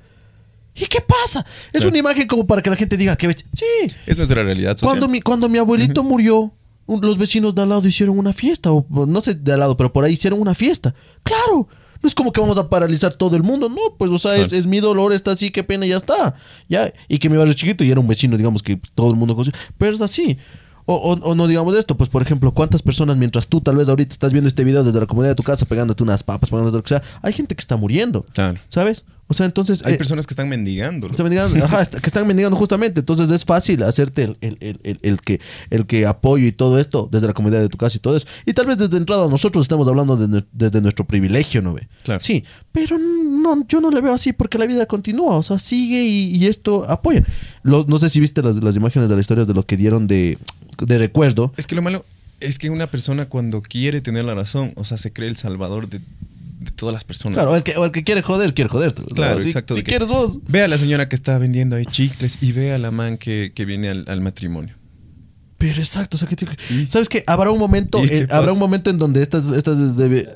[0.75, 1.45] ¿Y qué pasa?
[1.67, 1.89] Es Claro.
[1.89, 3.27] una imagen como para que la gente diga que.
[3.33, 3.65] Sí,
[4.05, 4.89] Es nuestra realidad social.
[4.89, 6.53] cuando mi, cuando mi abuelito murió,
[6.87, 9.91] los vecinos de al lado hicieron una fiesta, o no sé de al lado, pero
[9.91, 10.93] por ahí hicieron una fiesta.
[11.23, 11.67] Claro,
[12.01, 14.49] no es como que vamos a paralizar todo el mundo, no, pues, o sea, es,
[14.49, 14.57] Claro.
[14.57, 16.35] es mi dolor, está así, qué pena, ya está.
[16.69, 19.15] Ya, y que mi barrio es chiquito y era un vecino, digamos que todo el
[19.15, 20.37] mundo conoce, pero es así.
[20.89, 23.89] O, o- o no digamos esto, pues por ejemplo, ¿cuántas personas mientras tú tal vez
[23.89, 26.77] ahorita estás viendo este video desde la comodidad de tu casa pegándote unas papas, pegándote
[26.77, 28.57] lo que sea, hay gente que está muriendo, Claro.
[28.69, 29.03] ¿sabes?
[29.29, 29.85] O sea, entonces...
[29.85, 31.07] Hay eh, personas que están mendigando.
[31.07, 33.01] están mendigando, ajá, que están mendigando justamente.
[33.01, 36.79] Entonces es fácil hacerte el, el- el- el- el que, el que apoyo y todo
[36.79, 38.25] esto desde la comunidad de tu casa y todo eso.
[38.45, 41.89] Y tal vez desde entrada nosotros estamos hablando de desde nuestro privilegio, ¿no ve?
[42.03, 42.21] Claro.
[42.23, 46.05] Sí, pero no, yo no le veo así porque la vida continúa, o sea, sigue
[46.05, 47.21] y, y esto apoya.
[47.63, 50.07] Lo- no sé si viste las, las imágenes de las historias de lo que dieron
[50.07, 50.38] de,
[50.82, 51.53] de recuerdo.
[51.57, 52.05] Es que lo malo
[52.39, 55.89] es que una persona cuando quiere tener la razón, o sea, se cree el salvador
[55.89, 57.36] de, de todas las personas.
[57.36, 58.93] Claro, el que, o el que quiere joder, quiere joder.
[58.93, 60.39] Claro, si, exacto, Si que- quieres vos.
[60.47, 63.51] Ve a la señora que está vendiendo ahí chicles y ve a la man que,
[63.55, 64.75] que viene al, al matrimonio.
[65.57, 66.36] Pero exacto, o sea, que.
[66.88, 67.23] ¿sabes qué?
[67.25, 69.80] Habrá un momento, ¿Y qué eh, habrá un momento en donde estas, estas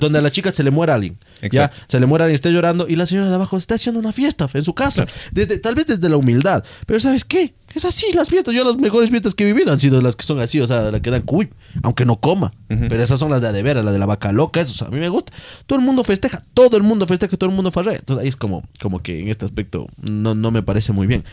[0.00, 1.16] donde a la chica se le muera alguien.
[1.42, 1.78] Exacto.
[1.80, 4.10] Ya, se le muera alguien, esté llorando y la señora de abajo está haciendo una
[4.10, 5.06] fiesta en su casa.
[5.06, 5.20] Claro.
[5.30, 6.64] Desde, tal vez desde la humildad.
[6.86, 7.54] Pero ¿sabes qué?
[7.74, 8.54] Es así las fiestas.
[8.54, 10.90] Yo las mejores fiestas que he vivido han sido las que son así, o sea,
[10.90, 11.48] las que dan cuy,
[11.82, 12.52] aunque no coma.
[12.68, 14.74] Pero esas son las de a de veras, la de la vaca loca, eso, o
[14.74, 15.32] sea, a mí me gusta.
[15.66, 17.96] Todo el mundo festeja, todo el mundo festeja, todo el mundo farrea.
[17.96, 21.24] Entonces ahí es como, como que en este aspecto no, no me parece muy bien.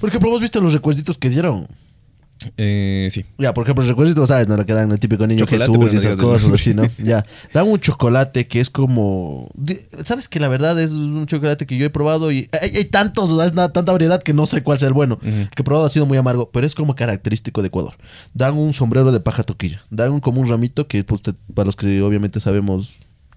[0.00, 1.66] Por ejemplo, vos viste los recuerditos que dieron.
[2.56, 3.24] Eh, sí.
[3.38, 4.48] Ya, por ejemplo, el recuerdito, ¿sabes?
[4.48, 6.82] No le quedan el típico niño Chocolate, Jesús y esas cosas así, ¿no?
[6.98, 7.24] Ya.
[7.52, 9.48] Dan un chocolate que es como.
[10.04, 13.30] ¿Sabes que la verdad es un chocolate que yo he probado y hay, hay tantos,
[13.44, 15.18] es tanta variedad que no sé cuál sea el bueno.
[15.20, 17.94] Que he probado ha sido muy amargo, pero es como característico de Ecuador.
[18.32, 19.82] Dan un sombrero de paja toquilla.
[19.90, 22.94] Dan un, como un ramito que, pues, te- para los que obviamente sabemos.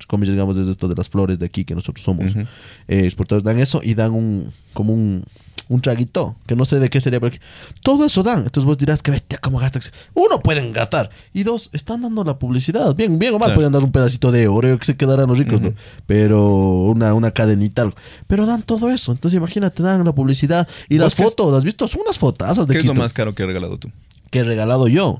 [0.08, 2.42] Como digamos, desde esto de las flores de aquí que nosotros somos Ujú.
[2.88, 5.24] eh, exportadores, dan eso y dan un como un,
[5.70, 7.42] un traguito, que no sé de qué sería, pero que-
[7.84, 8.40] todo eso dan.
[8.44, 9.92] Entonces vos dirás que bestia, ¿cómo gastas?
[10.14, 11.10] Uno, pueden gastar.
[11.34, 12.96] Y dos, están dando la publicidad.
[12.96, 13.56] Bien, bien o mal, Claro.
[13.56, 15.74] pueden dar un pedacito de oro que se quedarán los ricos, ¿no?
[16.06, 16.46] Pero
[16.84, 17.96] una, una cadenita, algo.
[18.28, 19.12] Pero dan todo eso.
[19.12, 21.54] Entonces imagínate, dan la publicidad y ¿Vos las fotos.
[21.54, 21.88] ¿Has visto?
[21.88, 23.90] Son unas fotazas de ¿Qué es lo más caro que has regalado tú?
[24.30, 25.20] que he regalado yo.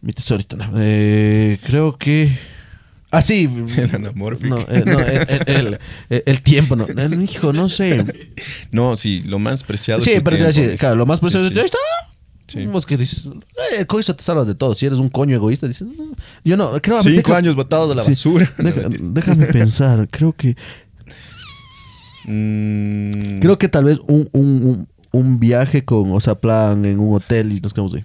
[0.00, 0.56] Mi tesorito.
[0.76, 2.30] Eh, creo que.
[3.12, 3.48] Ah, sí.
[3.76, 4.48] El anamorphic.
[4.50, 6.86] No, eh, no, el, el- el- tiempo, no.
[6.86, 8.04] El hijo, no sé.
[8.72, 10.00] No, sí, lo más preciado.
[10.00, 11.58] Sí, es pero te decir, claro, lo más Sí, precioso sí.
[11.58, 11.78] ahí está.
[12.48, 12.66] Sí.
[12.66, 13.28] Vos que dices,
[13.78, 14.74] eh, con eso te salvas de todo.
[14.74, 16.14] Si eres un coño egoísta, dices, "No".
[16.44, 18.50] yo no, creo Cinco deja- años botado de la Sí, basura.
[18.58, 20.56] Deja- déjame pensar, creo que
[22.24, 27.00] Mm, creo que tal vez un, un, un, un viaje con, o sea, plan en
[27.00, 28.04] un hotel y nos quedamos ahí.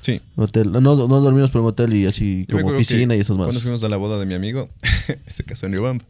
[0.00, 0.20] Sí.
[0.36, 3.54] Hotel, no, no dormimos por un hotel y así Yo como piscina y esas Cuando
[3.54, 3.62] más.
[3.62, 4.68] fuimos a la boda de mi amigo,
[5.26, 6.04] se casó en Riobamba.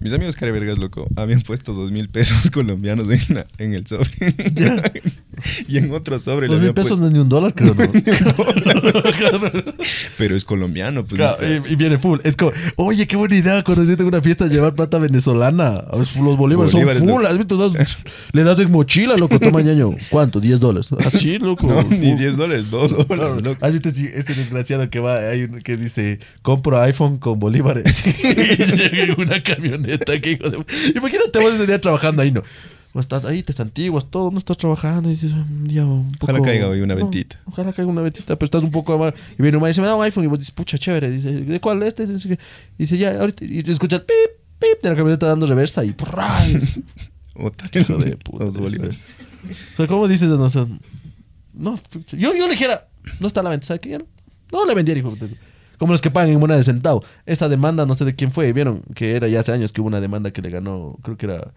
[0.00, 4.08] Mis amigos carevergas, loco, habían puesto dos mil pesos colombianos en, la- en el sobre.
[5.68, 7.84] y en otro sobre le Dos mil pesos no es ni un dólar, creo, ¿no?
[10.18, 11.18] Pero es colombiano, pues.
[11.18, 12.20] Claro, y, y viene full.
[12.24, 15.84] Es como, oye, qué buena idea cuando yo tengo una fiesta llevar plata venezolana.
[15.92, 17.22] Los bolívares, Bolívares, son full.
[17.22, 17.32] loco.
[17.32, 17.56] ¿Has visto?
[17.56, 17.96] Das-
[18.32, 19.38] le das en mochila, loco.
[19.38, 19.94] Toma, ñaño.
[20.10, 20.40] ¿Cuánto?
[20.40, 20.90] ¿10 dólares?
[21.04, 21.66] Así, loco.
[21.66, 22.18] No, ni Full.
[22.18, 23.04] 10 dólares, 2 Claro.
[23.04, 23.64] dólares, loco.
[23.64, 28.04] ¿Has visto ese desgraciado que va, hay uno que dice, compro iPhone con bolívares?
[28.06, 30.20] y llega en una camioneta.
[30.20, 30.58] Que hijo de...
[30.94, 32.42] Imagínate vos ese día trabajando ahí, ¿no?
[32.94, 36.30] O estás ahí, te santiguas, todo, no estás trabajando y dices, un día un poco...
[36.30, 37.40] Ojalá caiga hoy una no, ventita.
[37.46, 39.14] Ojalá caiga una ventita, pero estás un poco mal.
[39.38, 41.10] Y viene un y dice, me da un iPhone y vos dices, pucha, chévere.
[41.10, 42.06] Dice, ¿de cuál este?
[42.06, 42.38] Dice, que-
[42.76, 43.46] dice, ya, ahorita.
[43.46, 45.88] Y te escuchas, pip, pip, de la camioneta dando reversa y.
[45.88, 45.94] Y
[47.42, 47.80] Otra.
[47.80, 48.44] Hijo de puta.
[48.44, 50.28] O sea, ¿cómo dices?
[50.28, 50.66] No, o sea,
[51.54, 52.88] no, yo, yo le dijera,
[53.20, 53.88] no está a la venta, ¿sabes qué?
[53.90, 54.06] Ya no,
[54.52, 55.34] no le vendiera, hijo de puta.
[55.78, 57.02] Como los que pagan en moneda de centavo.
[57.26, 59.88] Esta demanda, no sé de quién fue, vieron que era ya hace años que hubo
[59.88, 61.52] una demanda que le ganó, creo que era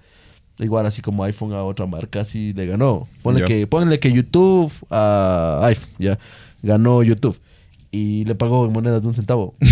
[0.60, 3.08] igual así como iPhone a otra marca, así le ganó.
[3.22, 6.20] Ponle, que, ponle que YouTube a iPhone, ya,
[6.62, 7.40] ganó YouTube.
[7.92, 9.56] Y le pagó en monedas de un centavo.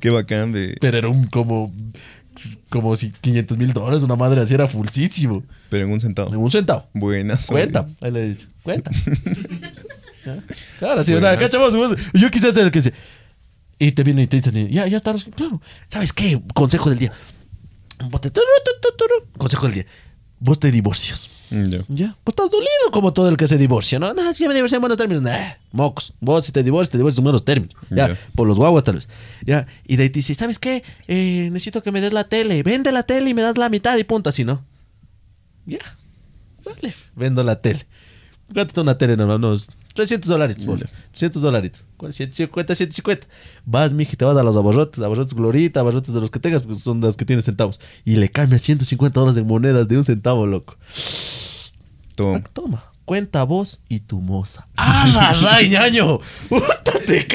[0.00, 0.76] Qué bacán de.
[0.80, 1.72] Pero era un como,
[2.68, 5.42] como si 500 mil dólares, una madre así era fulsísimo.
[5.70, 6.32] Pero en un centavo.
[6.32, 6.86] En un centavo.
[6.92, 7.46] Buenas.
[7.46, 7.88] Cuenta.
[8.00, 8.46] Ahí le he dicho.
[8.62, 8.90] Cuenta.
[10.26, 10.38] ¿Ya?
[10.78, 11.12] Claro, sí.
[11.14, 11.74] O sea, cachamos.
[12.12, 12.92] Yo quise ser el que dice.
[13.78, 15.24] Y te viene y te dicen, ya, ya estás.
[15.24, 15.60] Claro.
[15.88, 16.40] ¿Sabes qué?
[16.54, 17.12] Consejo del día.
[18.10, 19.26] Turu, turu.
[19.36, 19.86] Consejo del día.
[20.40, 21.30] Vos te divorcias.
[21.50, 21.78] Ya.
[21.88, 22.16] Ya.
[22.22, 24.12] Pues estás dolido como todo el que se divorcia, ¿no?
[24.12, 25.22] No, es que me divorcié en buenos términos.
[25.22, 26.12] Nah, mocos.
[26.20, 27.74] Vos si te divorcias, te divorcias en buenos términos.
[27.90, 28.08] Ya.
[28.08, 28.16] Ya.
[28.34, 29.08] Por los guaguas tal vez.
[29.42, 29.66] Ya.
[29.86, 30.82] Y de ahí te dice, ¿sabes qué?
[31.08, 32.62] Eh, necesito que me des la tele.
[32.62, 34.64] Vende la tele y me das la mitad y punto, así, ¿no?
[35.64, 35.78] Ya.
[36.64, 36.94] Vale.
[37.14, 37.86] Vendo la tele.
[38.52, 39.38] ¿Cuánto está una tele normal?
[39.38, 40.86] Unos 300 dólares, boludo.
[41.12, 41.84] 300 dólares.
[41.98, 43.26] 150, 150.
[43.64, 46.78] Vas, mija, te vas a los abarrotes, abarrotes glorita, abarrotes de los que tengas, porque
[46.78, 47.80] son de los que tienes centavos.
[48.04, 50.76] Y le cambias 150 dólares en monedas de un centavo, loco.
[52.16, 52.42] Toma.
[52.44, 54.66] Ah, Toma, cuenta vos y tu moza.
[54.76, 56.18] ¡Ah, ray, ñaño!
[56.48, 57.26] ¡Puta, te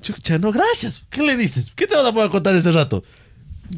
[0.00, 1.02] Chucha, no, gracias.
[1.10, 1.72] ¿Qué le dices?
[1.74, 3.02] ¿Qué te vas a poder contar ese rato?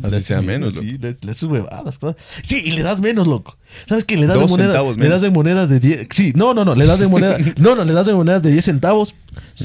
[0.02, 0.86] Así sea menos, loco.
[0.86, 2.16] Sí, le, le haces huevadas, claro.
[2.44, 3.56] Sí, y le das menos, loco.
[3.86, 4.16] ¿Sabes qué?
[4.16, 6.06] Le das Dos en moneda, centavos Le das en monedas de 10.
[6.10, 6.74] Sí, no, no, no.
[6.74, 7.36] Le das en moneda.
[7.58, 9.14] no, no, le das en monedas de 10 centavos.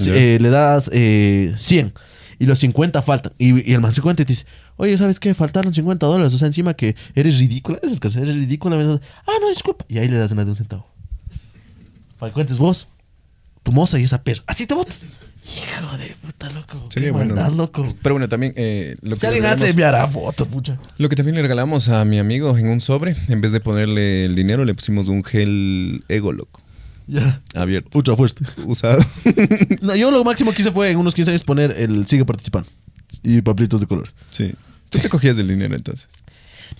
[0.07, 1.93] eh, le das eh, 100.
[2.39, 3.33] Y los 50 faltan.
[3.37, 4.45] Y, y el man 50 y te dice,
[4.77, 5.33] oye, ¿sabes qué?
[5.33, 6.33] Faltaron 50 dólares.
[6.33, 7.79] O sea, encima que eres ridícula.
[7.81, 8.75] Esas cosas, eres ridícula.
[8.77, 9.85] Ah, no, disculpa.
[9.87, 10.87] Y ahí le das una de un centavo.
[12.19, 12.89] Para que cuentes vos,
[13.63, 14.43] tu moza y esa perra.
[14.47, 15.03] Así te botas.
[15.45, 16.85] Hijo de puta, loco.
[16.89, 17.35] Sería Qué bueno.
[17.35, 17.93] maldad, loco.
[18.01, 20.79] Pero bueno, también eh, lo, Si que alguien hace, regalamos, enviará fotos, pucha.
[20.97, 24.25] lo que también le regalamos a mi amigo en un sobre, en vez de ponerle
[24.25, 26.61] el dinero, le pusimos un gel ego, loco.
[27.07, 27.41] Ya.
[27.55, 27.89] Abierto.
[27.89, 28.45] Pucha fuerte.
[28.65, 29.03] Usado.
[29.81, 32.69] No, yo lo máximo que hice fue en unos 15 años poner el sigue participando.
[33.21, 34.15] Y paplitos de colores.
[34.29, 34.53] sí.
[34.89, 36.07] Tú te cogías el dinero entonces.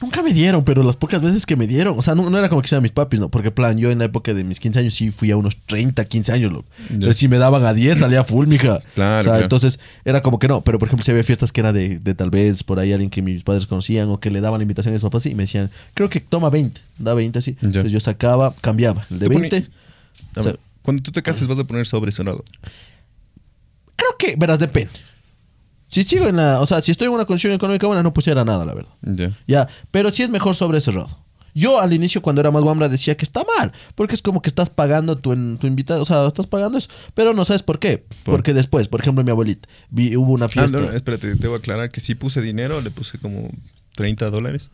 [0.01, 2.49] Nunca me dieron, pero las pocas veces que me dieron, o sea, no, no era
[2.49, 3.29] como que sean mis papis, ¿no?
[3.29, 6.03] Porque, plan, yo en la época de mis 15 años sí fui a unos 30,
[6.05, 6.67] 15 años, loco.
[6.89, 6.93] Ya.
[6.95, 8.81] Entonces, si me daban a 10, salía full, mija.
[8.95, 9.43] Claro, O sea, claro.
[9.43, 10.61] entonces era como que no.
[10.63, 13.09] Pero, por ejemplo, si había fiestas que era de, de tal vez por ahí alguien
[13.09, 15.43] que mis padres conocían o que le daban la invitación a mis papás y me
[15.43, 17.55] decían, creo que toma 20, da 20 así.
[17.61, 19.05] Entonces yo sacaba, cambiaba.
[19.11, 19.57] El de Te poní- 20.
[20.35, 22.43] A o sea, ver, cuando tú te cases vas a poner sobre cerrado.
[23.95, 24.91] creo que, verás, depende.
[25.93, 28.43] Si sigo en la, o sea, si estoy en una condición económica buena, no pusiera
[28.43, 28.91] nada, la verdad.
[29.01, 29.31] Ya.
[29.47, 31.23] Ya, pero sí es mejor sobre cerrado.
[31.55, 34.49] Yo al inicio cuando era más guambra decía que está mal, porque es como que
[34.49, 37.99] estás pagando tu, tu invitado, o sea, estás pagando eso, pero no sabes por qué.
[38.23, 38.33] ¿Por?
[38.35, 41.47] Porque después, por ejemplo, mi abuelita, vi, hubo una Ah, fiesta no, no, espérate, te
[41.47, 43.51] voy a aclarar que sí puse dinero, le puse como
[43.95, 44.71] 30 dólares.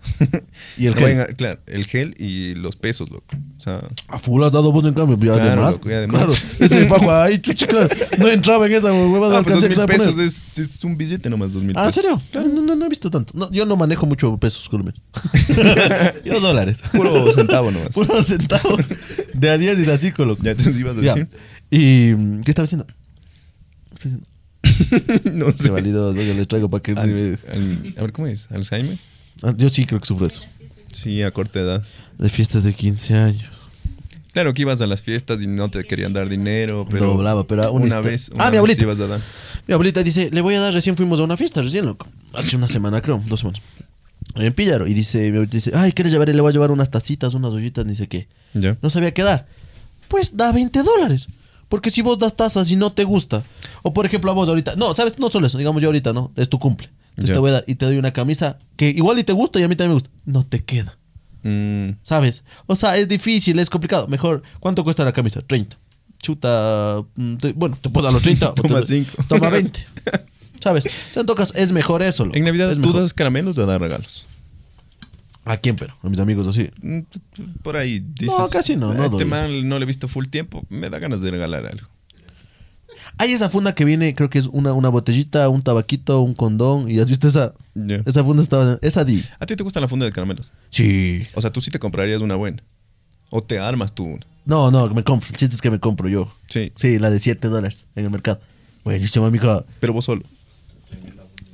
[0.78, 1.36] Y el gel.
[1.36, 3.26] claro, el gel y los pesos, loco.
[3.58, 5.72] O sea, a full has dado vos en cambio, Claro, además.
[5.74, 6.46] loco, y además.
[6.58, 9.64] Claro, ese fajo ahí, chucha, claro, no entraba en esa huevada de ah, pues dos
[9.70, 12.22] mil pesos es, es un billete nomás, dos mil Ah, ¿en serio?
[12.34, 13.34] No, no, no he visto tanto.
[13.36, 15.02] No, yo no manejo mucho pesos, colombianos.
[16.24, 16.82] yo dólares.
[16.94, 17.90] Puro centavo nomás.
[17.90, 18.78] Puro centavo
[19.34, 20.44] de a 10 y de a 5, loco.
[20.44, 21.14] Ya te ibas a Ya.
[21.16, 21.28] decir.
[21.70, 22.88] ¿Y qué estaba diciendo?
[25.34, 25.70] No Se sé.
[25.72, 26.92] valido, yo les traigo para que...
[26.92, 28.48] Al- al- a ver, ¿cómo es?
[28.52, 28.98] ¿Alzheimer?
[29.42, 30.44] Ah, yo sí creo que sufro eso.
[30.92, 31.84] Sí, a corta edad.
[32.18, 33.50] De fiestas de 15 años.
[34.34, 37.72] Claro que ibas a las fiestas y no te querían dar dinero, pero Doblaba, pero
[37.72, 38.84] una una, histo- vez, Ah, mi abuelita.
[38.84, 39.22] ibas a dar.
[39.68, 42.08] Mi abuelita dice, le voy a dar, recién fuimos a una fiesta, recién, loco.
[42.34, 43.62] Hace una semana, creo, dos semanas.
[44.36, 44.88] En Pillaro.
[44.88, 46.30] Y dice, mi abuelita dice, ay, ¿quieres llevar?
[46.30, 48.28] Le voy a llevar unas tacitas, unas ollitas, ni sé qué.
[48.54, 48.78] ¿Ya?
[48.82, 49.48] No sabía qué dar.
[50.08, 51.28] Pues da 20 dólares.
[51.70, 53.44] Porque si vos das tazas y no te gusta.
[53.84, 54.76] O por ejemplo a vos ahorita.
[54.76, 55.18] No, ¿sabes?
[55.20, 55.58] No solo eso.
[55.58, 56.32] Digamos yo ahorita, ¿no?
[56.36, 56.90] Es tu cumple.
[57.12, 59.60] Entonces te voy a dar y te doy una camisa que igual y te gusta
[59.60, 60.10] y a mí también me gusta.
[60.26, 60.98] No te queda.
[61.44, 62.44] Mm, ¿Sabes?
[62.66, 64.08] O sea, es difícil, es complicado.
[64.08, 65.42] Mejor, ¿cuánto cuesta la camisa?
[65.42, 65.78] 30.
[66.22, 67.04] Chuta.
[67.16, 68.50] mm, te- bueno, te puedo dar los 30.
[68.50, 69.24] o te Toma doy- cinco.
[69.28, 69.88] Toma 20.
[70.62, 70.86] ¿Sabes?
[70.86, 72.26] O sea, en todo caso, es mejor eso.
[72.26, 72.38] loco.
[72.38, 73.02] En Navidad es tú mejor.
[73.02, 74.28] das caramelos o das regalos.
[75.52, 75.98] ¿A quién, pero?
[76.04, 76.70] A mis amigos así.
[76.82, 77.00] Mm,
[77.64, 78.38] Por ahí dices.
[78.38, 79.26] No, casi no, no "A Este doy".
[79.26, 80.64] man no le he visto full tiempo.
[80.70, 81.88] Me da ganas de regalar algo.
[83.18, 86.90] Hay esa funda que viene, creo que es una, una botellita, un tabaquito, un condón.
[86.90, 87.54] ¿Y has visto esa?
[88.06, 88.78] Esa funda estaba.
[88.82, 89.24] Esa di.
[89.40, 90.52] ¿A ti te gusta la funda de caramelos?
[90.70, 91.24] Sí.
[91.34, 92.64] O sea, tú sí te comprarías una buena.
[93.32, 94.26] O te armas tú una.
[94.46, 95.30] No, no, me compro.
[95.32, 96.32] El chiste es que me compro yo.
[96.48, 96.72] Sí.
[96.76, 98.40] Sí, la de 7 dólares en el mercado.
[98.84, 99.66] Buenísimo, mijo.
[99.80, 100.22] Pero vos solo.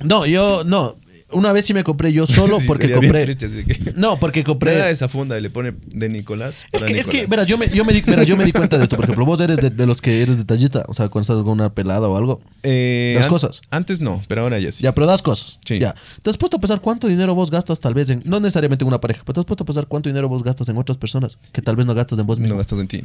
[0.04, 0.94] No, yo, no.
[1.32, 3.22] Una vez sí me compré yo solo Sí, porque compré.
[3.24, 4.90] triste, así que- No, porque compré.
[4.90, 6.66] Esa funda y le pone de Nicolás.
[6.72, 8.78] Es que, es que, verás, yo me, yo, me di, verás, yo me di cuenta
[8.78, 8.96] de esto.
[8.96, 10.84] Por ejemplo, vos eres de, de los que eres detallista.
[10.88, 12.40] O sea, cuando estás con una pelada o algo.
[12.62, 13.60] Eh, las an- cosas.
[13.70, 14.84] Antes no, pero ahora ya sí.
[14.84, 15.58] Ya, pero das cosas.
[15.66, 15.78] Sí.
[15.80, 15.94] Ya.
[16.22, 18.88] ¿Te has puesto a pensar cuánto dinero vos gastas tal vez en, no necesariamente en
[18.88, 21.38] una pareja, pero te has puesto a pensar cuánto dinero vos gastas en otras personas
[21.52, 22.54] que tal vez no gastas en vos mismo?
[22.54, 23.02] No gastas en ti.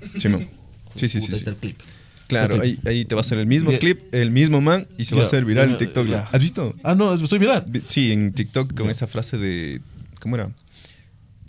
[0.94, 1.28] Sí, sí, sí.
[1.28, 1.34] Sí.
[1.34, 1.80] está el clip.
[2.28, 5.16] Claro, ahí, ahí te va a hacer el mismo clip, el mismo man y se
[5.16, 6.08] va a hacer viral en TikTok.
[6.32, 6.74] ¿Has visto?
[6.84, 7.66] Ah, no, soy viral.
[7.68, 9.82] Vi- Sí, en TikTok con esa frase de.
[10.22, 10.50] ¿Cómo era?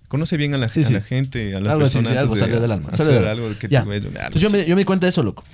[0.09, 0.93] Conoce bien a la, Sí, a sí.
[0.93, 2.11] la gente, a las Algo personas.
[2.13, 2.91] sí, algo salió de del alma.
[2.95, 5.23] salió del algo que te algo Entonces yo me, yo me di cuenta de eso,
[5.23, 5.45] loco.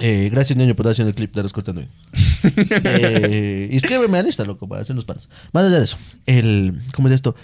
[0.00, 1.82] Eh, gracias, ñaño, por estar haciendo el clip de los cortando.
[2.84, 5.28] eh, y escríbeme a Insta, loco, para hacernos paras.
[5.52, 5.96] Más allá de eso,
[6.26, 7.34] el, ¿cómo es esto?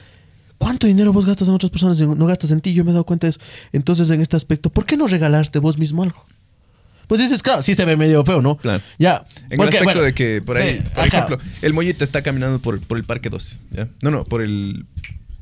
[0.59, 2.73] ¿Cuánto dinero vos gastas en otras personas y no gastas en ti?
[2.73, 3.41] Yo me he dado cuenta de eso.
[3.73, 6.25] Entonces, en este aspecto, ¿por qué no regalaste vos mismo algo?
[7.07, 8.57] Pues dices, claro, sí se ve medio feo, ¿no?
[8.57, 8.83] Claro.
[8.99, 9.25] Ya.
[9.51, 12.59] En porque, el aspecto bueno, de que por ahí, por ejemplo, el mollita está caminando
[12.61, 13.89] por, por el Parque 12, ¿ya?
[14.03, 14.87] No, no, por el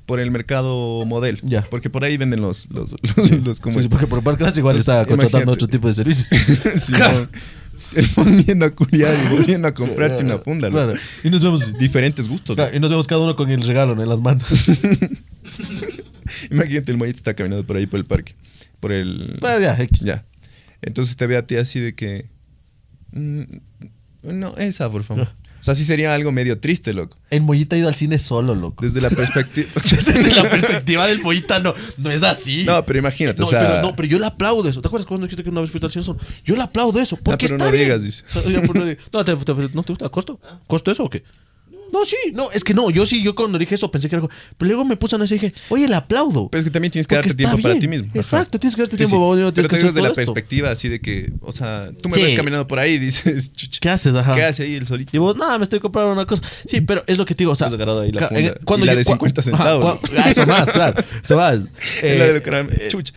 [0.06, 1.38] por el mercado model.
[1.42, 1.62] Ya.
[1.70, 4.60] Porque por ahí venden los, los, los, los- ¿cómo Sí, sí, porque por Parque Clase
[4.60, 6.28] igual Entonces, está contratando otro tipo de servicios.
[6.76, 7.28] Sí, no.
[7.94, 10.68] El yendo a culiar y vos yendo a comprarte una funda.
[10.68, 10.82] loco.
[10.84, 10.98] Claro.
[11.24, 11.72] Y nos vemos.
[11.78, 12.56] Diferentes gustos.
[12.56, 12.62] ¿no?
[12.62, 14.02] Claro, y nos vemos cada uno con el regalo ¿no?
[14.02, 14.44] en las manos.
[16.50, 18.34] Imagínate, el mollita está caminando por ahí por el parque.
[18.80, 19.36] Por el.
[19.40, 20.00] Bueno, ya, X.
[20.00, 20.24] Ya.
[20.82, 22.26] Entonces te ve a ti así de que.
[23.12, 23.42] mm,
[24.22, 25.28] No, esa, por favor.
[25.60, 27.16] O sea, sí sería algo medio triste, loco.
[27.30, 28.84] El Mollita ha ido al cine solo, loco.
[28.84, 29.68] Desde la perspectiva.
[29.76, 32.64] Desde la perspectiva del Mollita, no, no es así.
[32.64, 33.60] No, pero imagínate, No, o sea.
[33.60, 34.80] pero, no, pero yo le aplaudo eso.
[34.80, 36.18] ¿Te acuerdas cuando dijiste que una vez fuiste al cine solo?
[36.44, 37.16] Yo le aplaudo eso.
[37.16, 37.84] Porque pero está no bien.
[37.84, 38.24] digas, dice.
[38.28, 39.04] O sea, ya, pero no digas.
[39.12, 40.08] No, ¿te, te- ¿no te gusta?
[40.08, 40.40] ¿Costo?
[40.66, 41.22] ¿Costo eso o qué?
[41.92, 44.22] No, sí, no, es que no, yo sí, yo cuando dije eso pensé que era
[44.24, 44.34] algo.
[44.56, 46.48] Pero luego me puse a decir, dije, oye, le aplaudo.
[46.48, 47.80] Pero es que también tienes que darte tiempo para bien.
[47.80, 48.08] ti mismo.
[48.10, 48.18] Ajá.
[48.18, 49.36] Exacto, tienes que darte Sí, tiempo, sí.
[49.36, 50.16] tienes Pero que te digo desde la esto.
[50.16, 52.22] perspectiva así de que, o sea, tú me Sí.
[52.22, 54.14] ves caminando por ahí y dices, chucha, ¿Qué haces?
[54.14, 54.34] Ajá.
[54.34, 55.10] ¿qué hace ahí el solito?
[55.14, 56.42] Y vos, nada, me estoy comprando una cosa.
[56.66, 57.66] Sí, pero es lo que te digo, o sea.
[57.68, 58.40] Agarrado ahí la funda.
[58.40, 59.94] en- cuando Y la yo- de cua- 50 Ajá, centavos.
[60.00, 61.02] cua- ah, eso más, claro.
[61.22, 61.66] Eso más.
[62.02, 63.12] Eh, la de lo caram- Chucha.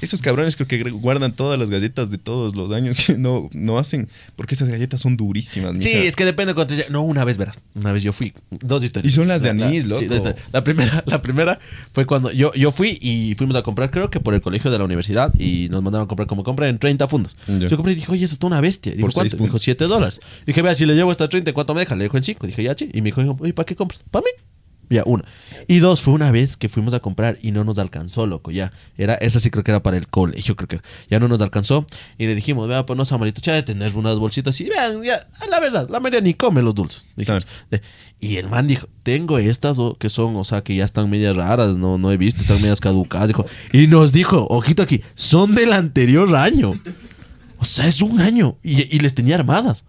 [0.00, 3.78] Esos cabrones creo que guardan todas las galletas de todos los años que no, no
[3.78, 5.76] hacen, porque esas galletas son durísimas.
[5.80, 7.58] Sí, es que depende de cuánto ya- No, una vez verás.
[7.74, 8.32] Una vez yo fui.
[8.50, 9.12] Dos historias.
[9.12, 10.02] Y son las de anís, loco.
[10.02, 10.08] sí,
[10.52, 11.58] la primera, la primera
[11.92, 14.78] fue cuando yo, yo fui y fuimos a comprar, creo que por el colegio de
[14.78, 17.36] la universidad, y nos mandaron a comprar como compra en 30 fundas.
[17.46, 18.92] Yo compré y dije, oye, esa está una bestia.
[18.92, 19.36] Dijo, Por ¿cuánto?
[19.36, 19.62] dijo, puntos.
[19.62, 20.20] 7 dólares.
[20.46, 21.94] Dije, vea, si le llevo esta 30, ¿cuánto me deja?
[21.96, 22.46] Le dejo en 5.
[22.46, 22.88] Dije, ya, sí.
[22.92, 24.02] Y me dijo, oye, ¿para qué compras?
[24.10, 24.30] Para mí.
[24.92, 25.24] Ya, una.
[25.68, 28.72] Y dos, fue una vez que fuimos a comprar y no nos alcanzó, loco, ya.
[28.98, 30.84] Era, esa sí creo que era para el colegio, creo que era.
[31.08, 31.86] Ya no nos alcanzó.
[32.18, 34.60] Y le dijimos, vea, pues no, Samarito, ya de tener unas bolsitas.
[34.60, 37.06] Y vean, ya, la verdad, la María ni come los dulces.
[38.20, 41.76] Y el man dijo, tengo estas que son, o sea, que ya están medias raras,
[41.76, 43.28] no, no he visto, están medias caducadas.
[43.28, 46.78] Dijo, y nos dijo, ojito aquí, son del anterior año.
[47.58, 48.58] O sea, es un año.
[48.62, 49.84] Y, y les tenía armadas.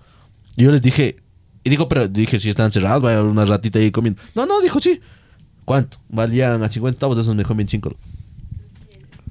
[0.56, 1.23] Y yo les dije,
[1.64, 4.22] y dijo, pero dije, si están cerradas, vaya a haber una ratita ahí comiendo.
[4.36, 5.00] No, no, dijo, sí.
[5.66, 5.98] ¿Cuánto?
[6.10, 7.96] Valían a 50 centavos, de esos me dejó en 25.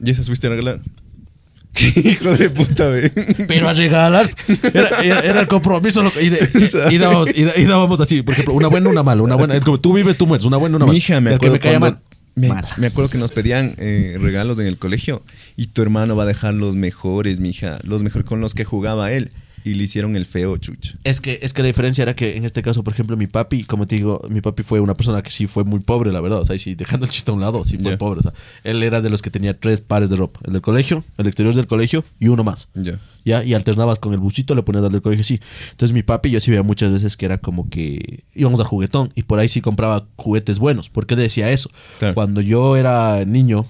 [0.05, 0.81] ¿Y esas fuiste a regalar?
[1.75, 3.11] ¿Qué hijo de puta, ve?
[3.49, 4.29] Pero a regalar.
[4.75, 6.03] Era, era- era el compromiso.
[6.03, 6.49] loco, Y, de-
[6.91, 9.23] y dábamos, y da- y dábamos así, por ejemplo, una buena, una mala.
[9.23, 10.45] Una buena, es como tú vives, tú mueres.
[10.47, 10.93] Una buena, una mala.
[10.93, 12.05] Mi hija, me El que acuerdo, me caía cuando- mal.
[12.35, 12.69] me, mala.
[12.79, 15.23] me acuerdo que nos pedían eh, regalos en el colegio
[15.57, 19.13] y tu hermano va a dejar los mejores, mija, los mejores con los que jugaba
[19.13, 19.31] él
[19.65, 20.95] y le hicieron el feo, chucha.
[21.05, 23.65] Es que, es que la diferencia era que en este caso, por ejemplo, mi papi,
[23.65, 26.41] como te digo, mi papi fue una persona que sí fue muy pobre, la verdad.
[26.41, 28.21] O sea, y sí, dejando el chiste a un lado, sí fue pobre.
[28.21, 28.33] O sea,
[28.65, 31.55] él era de los que tenía tres pares de ropa: el del colegio, el exterior
[31.55, 32.69] del colegio y uno más.
[32.75, 32.99] Ya.
[33.25, 33.45] ¿ya?
[33.45, 35.41] Y alternabas con el busito, le ponías al del colegio, sí.
[35.71, 39.13] Entonces mi papi, yo sí veía muchas veces que era como que íbamos al juguetón
[39.15, 40.89] y por ahí sí compraba juguetes buenos.
[40.89, 41.71] porque él decía eso?
[41.99, 42.15] Claro.
[42.15, 43.67] Cuando yo era niño,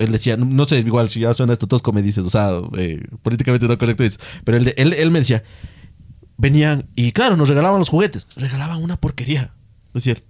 [0.00, 3.00] él decía, no- sé, igual si ya suena esto tosco me dices, o sea, eh,
[3.22, 5.44] políticamente no correcto dices, pero él, de- él, él me decía,
[6.36, 9.52] venían y claro, nos regalaban los juguetes, regalaban una porquería,
[9.94, 10.22] decía él.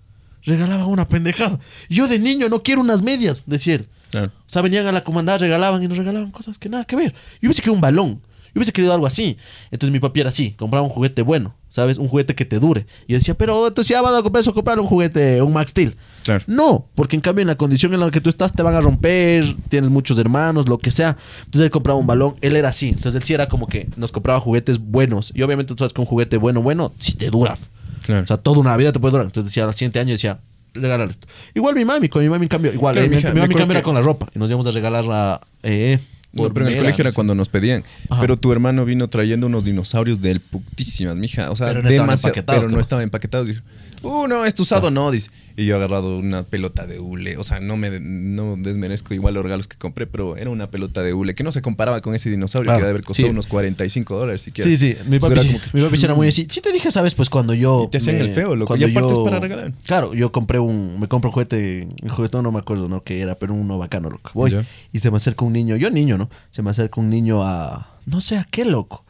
[0.43, 1.61] Regalaban una pendejada.
[1.91, 3.89] Yo de niño no quiero unas medias, decía él.
[4.11, 4.29] Claro.
[4.39, 7.13] O sea, venían a la comandada, regalaban y nos regalaban cosas que nada que ver.
[7.43, 8.23] Yo hubiese querido un balón.
[8.55, 9.37] Yo hubiese querido algo así.
[9.71, 11.99] Entonces mi papi era así, compraba un juguete bueno, ¿sabes?
[11.99, 12.87] Un juguete que te dure.
[13.07, 15.71] Y yo decía, pero entonces ya vas a comprar eso, comprar un juguete, un Max
[15.71, 15.97] Steel.
[16.25, 16.45] Claro.
[16.47, 18.81] No, porque en cambio en la condición en la que tú estás te van a
[18.81, 21.17] romper, tienes muchos hermanos, lo que sea.
[21.45, 22.89] Entonces él compraba un balón, él era así.
[22.89, 25.33] Entonces él sí era como que nos compraba juguetes buenos.
[25.35, 27.57] Y obviamente tú sabes que un juguete bueno, bueno, si te dura.
[28.05, 28.25] Claro.
[28.25, 29.27] O sea, toda una vida te puede durar.
[29.27, 30.41] Entonces decía, al siguiente año decía,
[30.75, 31.27] regalar esto.
[31.55, 33.57] Igual mi mami, con mi mami en cambio, igual, Claro, eh, mi, mi mami acuerdo
[33.59, 34.27] cambio era que- con la ropa.
[34.35, 35.41] Y nos íbamos a regalar a...
[35.63, 35.99] Eh,
[36.33, 37.83] No, pero en el mera, colegio era cuando nos pedían.
[38.09, 38.21] Ajá.
[38.21, 41.51] Pero tu hermano vino trayendo unos dinosaurios del putísimas, mija.
[41.51, 43.49] O sea, Pero no demasiado- Pero no estaban empaquetados.
[43.49, 43.63] Dijo,
[44.03, 45.31] uh, no, este usado no, dice.
[45.57, 47.37] Y yo he agarrado una pelota de hule.
[47.37, 51.03] O sea, no me no desmerezco igual los regalos que compré, pero era una pelota
[51.03, 53.33] de hule que no se comparaba con ese dinosaurio Claro, que debe haber costado sí.
[53.33, 54.71] unos 45 dólares siquiera.
[54.71, 56.47] Sí, sí, mi papi, era sí, como que- mi papi sí era muy así.
[56.49, 57.15] Sí te dije, ¿sabes?
[57.15, 57.85] Pues cuando yo...
[57.87, 58.69] Y te hacían el feo, loco.
[58.69, 59.73] cuando Y aparte es para regalar.
[59.85, 60.99] Claro, yo compré un...
[60.99, 63.03] Me compré un juguete, un juguetón no me acuerdo, ¿no?
[63.03, 64.31] Que era, pero uno bacano, loco.
[64.35, 64.57] Voy
[64.93, 66.31] y se me acerca un niño, yo niño, ¿no?
[66.51, 67.99] Se me acerca un niño a...
[68.07, 69.05] No sé a qué, loco.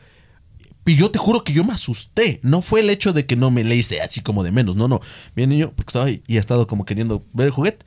[0.86, 2.40] Y yo te juro que yo me asusté.
[2.42, 4.76] No fue el hecho de que no me le hice así como de menos.
[4.76, 5.00] No, no.
[5.36, 7.84] Bien, niño, porque estaba ahí y ha estado como queriendo ver el juguete.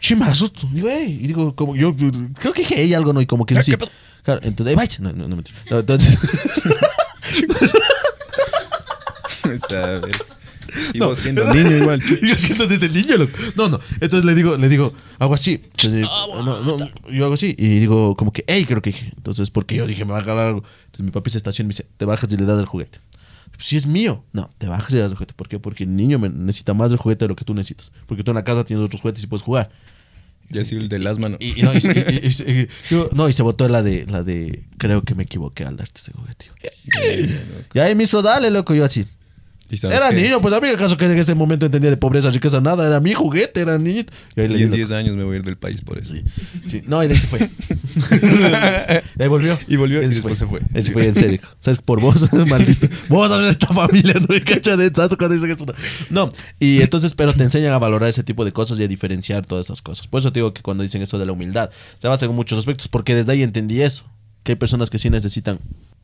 [0.00, 0.68] Sí, me asusto.
[0.72, 1.12] Digo, ey.
[1.22, 2.08] Y digo, como yo, yo-
[2.40, 3.20] creo que dije ey, algo, ¿no?
[3.20, 3.72] Y como que ¿Qué sí.
[4.22, 4.96] Claro, entonces, vaya.
[5.00, 5.56] No, no, no, mentira.
[5.70, 6.18] No, entonces.
[10.94, 11.08] Y No.
[11.08, 12.00] vos siendo niño igual.
[12.22, 13.36] Yo siento desde el niño, loco.
[13.56, 13.80] No, no.
[14.00, 15.60] Entonces le digo, le digo, hago así.
[15.64, 16.76] Entonces, no, no,
[17.10, 17.54] yo hago así.
[17.58, 19.12] Y digo, como que, hey, creo que dije.
[19.16, 20.64] Entonces, porque yo dije, me va a regalar algo.
[20.86, 23.00] Entonces mi papi se estaciona y me dice, te bajas y le das el juguete.
[23.52, 24.24] Pues, si es mío.
[24.32, 25.34] No, te bajas y le das el juguete.
[25.34, 25.58] ¿Por qué?
[25.58, 27.92] Porque el niño necesita más del juguete de lo que tú necesitas.
[28.06, 29.70] Porque tú en la casa tienes otros juguetes y puedes jugar.
[30.50, 31.36] Ya sido el del asma, ¿no?
[31.40, 35.14] Y, y no, y, yo- no, y se votó la de, la de, creo que
[35.14, 36.46] me equivoqué al darte ese juguete.
[37.74, 39.04] Y ahí me hizo, dale, loco, yo así.
[39.70, 42.30] Y Era que- niño, pues a mí acaso que en ese momento entendía de pobreza,
[42.30, 42.86] riqueza, nada.
[42.86, 44.04] Era mi juguete, era niño.
[44.36, 44.76] Y ahí Y en loco.
[44.76, 46.14] 10 años me voy a ir del país por eso.
[46.14, 46.24] Sí,
[46.66, 46.82] sí.
[46.86, 47.38] No, y de ahí se fue.
[48.20, 49.58] de ahí volvió.
[49.68, 50.60] Y volvió y después se fue.
[50.74, 51.40] Él se fue en serio.
[51.60, 51.80] ¿Sabes?
[51.80, 52.88] Por vos, maldito.
[53.08, 55.66] Vos sabes esta familia, no me cacha de cuando dicen eso.
[56.10, 59.44] No, y entonces, pero te enseñan a valorar ese tipo de cosas y a diferenciar
[59.46, 60.06] todas esas cosas.
[60.06, 62.58] Por eso te digo que cuando dicen eso de la humildad, se basa en muchos
[62.58, 64.04] aspectos, porque desde ahí entendí eso.
[64.44, 65.58] Que hay personas que sí necesitan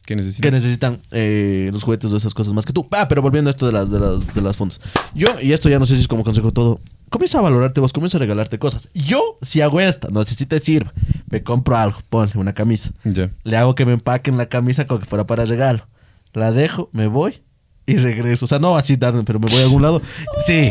[0.06, 0.42] ¿Qué necesitas?
[0.42, 2.86] que necesitan eh, los juguetes o esas cosas más que tú.
[2.90, 4.80] Ah, pero volviendo a esto de las, de las, de las fondos.
[5.14, 6.80] Yo, y esto ya no sé si es como consejo todo,
[7.10, 8.88] comienza a valorarte vos, comienza a regalarte cosas.
[8.94, 10.90] Yo, si hago esta, no sé si te sirve,
[11.30, 12.92] me compro algo, ponle una camisa.
[13.04, 13.30] Ya.
[13.44, 15.86] Le hago que me empaquen la camisa como que fuera para regalo.
[16.32, 17.43] La dejo, me voy
[17.86, 18.44] y regreso.
[18.44, 20.02] O sea, no así, dar, pero me voy a algún lado.
[20.46, 20.70] Sí.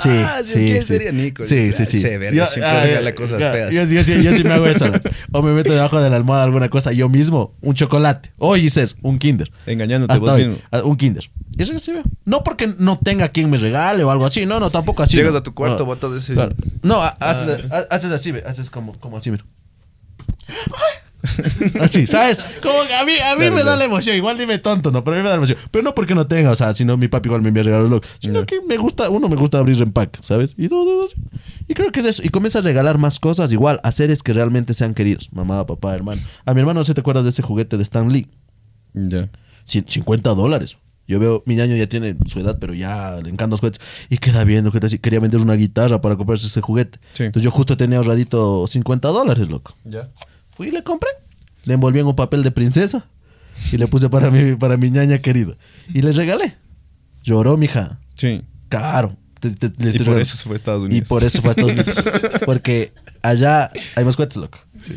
[0.00, 0.88] Sí, Ah, si sí, es que sí.
[0.88, 1.44] sería Nico.
[1.44, 2.00] Sí, sí, sí.
[2.00, 3.70] Se verga, siempre ah, regala ya, cosas ya, feas.
[3.70, 4.86] Yo, yo sí- me hago eso.
[5.32, 7.54] O me meto debajo de la almohada alguna cosa yo mismo.
[7.60, 8.32] Un chocolate.
[8.38, 9.52] O dices, un kinder.
[9.66, 10.62] Engañándote Hasta vos hoy, mismo.
[10.72, 11.30] ah, Un kinder.
[11.56, 11.92] Y eso sí.
[12.24, 14.46] No porque no tenga quien me regale o algo así.
[14.46, 15.16] No, no, tampoco así.
[15.16, 15.38] Llegas no.
[15.38, 15.84] a tu cuarto, No.
[15.86, 16.56] botas ese- Claro.
[16.82, 18.42] No, ha- haces, ha- haces así, ve.
[18.44, 19.44] Haces como, como así, mira.
[21.80, 22.40] Así, ¿sabes?
[22.62, 24.16] Como que a mí, a mí me da la emoción.
[24.16, 25.02] Igual dime tonto, ¿no?
[25.04, 25.58] Pero a mí me da la emoción.
[25.70, 28.10] Pero no porque no tenga, o sea, sino mi papi igual me envía regalos locos.
[28.20, 30.54] Sino que me gusta, uno me gusta abrir empaque, ¿sabes?
[30.58, 31.14] Y todo, todo así.
[31.68, 32.22] Y creo que es eso.
[32.24, 35.28] Y comienza a regalar más cosas, igual, a seres que realmente sean queridos.
[35.32, 36.20] Mamá, papá, hermano.
[36.44, 38.28] A mi hermano, no si te acuerdas de ese juguete de Stan Lee.
[38.92, 39.28] Ya.
[39.66, 40.76] Cien- 50 dólares.
[41.06, 43.80] Yo veo, mi ñaño ya tiene su edad, pero ya le encantan los juguetes.
[44.08, 44.98] Y queda bien, juguete así.
[44.98, 46.98] Quería vender una guitarra para comprarse ese juguete.
[47.12, 47.24] Sí.
[47.24, 49.74] Entonces yo justo tenía ahorradito 50 dólares, loco.
[49.84, 50.08] Ya.
[50.56, 51.10] Fui y le compré.
[51.64, 53.06] Le envolví en un papel de princesa.
[53.72, 55.54] Y le puse para mi, para mi ñaña querida.
[55.92, 56.56] Y le regalé.
[57.22, 57.98] Lloró, mija.
[58.14, 58.42] Sí.
[58.68, 59.16] Caro.
[59.40, 61.08] Te- te- le Y por eso se fue a Estados Y Unidos.
[61.08, 62.04] por eso fue a Estados Unidos.
[62.44, 62.92] Porque
[63.22, 64.58] allá hay más juguetes, loco.
[64.78, 64.94] Sí.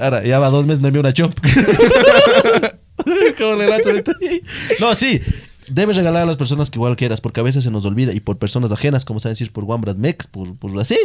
[0.00, 1.32] Ahora, ya va dos meses, no envió una chop.
[3.38, 4.12] ¿Cómo le lanzo ahorita?
[4.80, 5.20] No, sí.
[5.70, 8.12] Debes regalar a las personas que igual quieras, porque a veces se nos olvida.
[8.12, 10.98] Y por personas ajenas, como saben decir, por guambras mex, por, por así.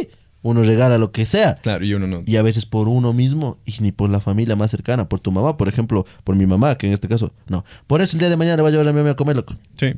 [0.46, 1.56] Uno regala lo que sea.
[1.56, 2.22] Claro, y uno no.
[2.24, 5.32] Y a veces por uno mismo y ni por la familia más cercana, por tu
[5.32, 7.64] mamá, por ejemplo, por mi mamá, que en este caso, no.
[7.88, 9.54] Por eso el día de mañana voy a llevar a mi mamá a comer, loco.
[9.74, 9.92] Sí.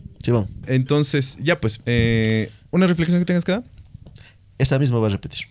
[0.66, 3.64] Entonces, ya pues, eh, ¿una reflexión que tengas que dar?
[4.58, 5.46] Esa misma va a repetir.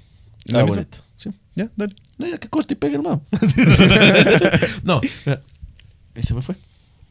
[0.46, 0.82] ¿La Ah, misma?
[0.82, 0.98] bonito.
[1.18, 1.30] Sí.
[1.56, 1.96] Ya, dale.
[2.18, 3.22] No, ya que corte y pegue, hermano.
[4.84, 5.02] no.
[6.16, 6.56] Y se me fue.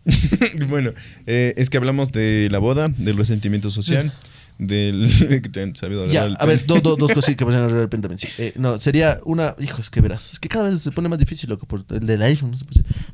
[0.68, 0.93] bueno,
[1.26, 4.12] eh, es que hablamos de la boda, del resentimiento social,
[4.59, 5.11] del
[5.42, 8.18] que te han sabido Ya, el a ver, dos, cositas que pasan de repente también.
[8.18, 8.28] Sí.
[8.38, 9.54] Eh, no, sería una.
[9.59, 10.32] Hijo, es que verás.
[10.32, 12.52] Es que cada vez se pone más difícil lo que por el del iPhone.
[12.52, 12.59] No.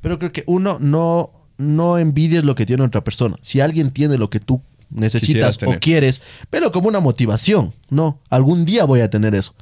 [0.01, 3.36] Pero creo que uno no, no envidies lo que tiene otra persona.
[3.40, 7.72] Si alguien tiene lo que tú necesitas o quieres, pero como una motivación.
[7.88, 9.55] No, algún día voy a tener eso.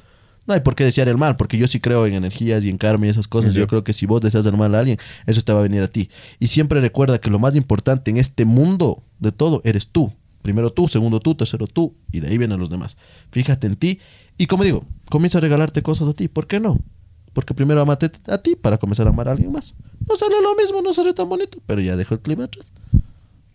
[0.47, 2.77] No hay por qué desear el mal, porque yo sí creo en energías y en
[2.77, 3.53] karma y esas cosas.
[3.53, 5.83] Yo creo que si vos deseas el mal a alguien, eso te va a venir
[5.83, 6.09] a ti.
[6.39, 10.11] Y siempre recuerda que lo más importante en este mundo de todo eres tú.
[10.41, 12.97] Primero tú, segundo tú, tercero tú, y de ahí vienen los demás.
[13.31, 13.99] Fíjate en ti.
[14.37, 16.27] Y como digo, comienza a regalarte cosas a ti.
[16.27, 16.79] ¿Por qué no?
[17.33, 19.73] Porque primero amate a ti para comenzar a amar a alguien más.
[20.09, 22.71] No sale lo mismo, no sale tan bonito, pero ya dejo el clima atrás.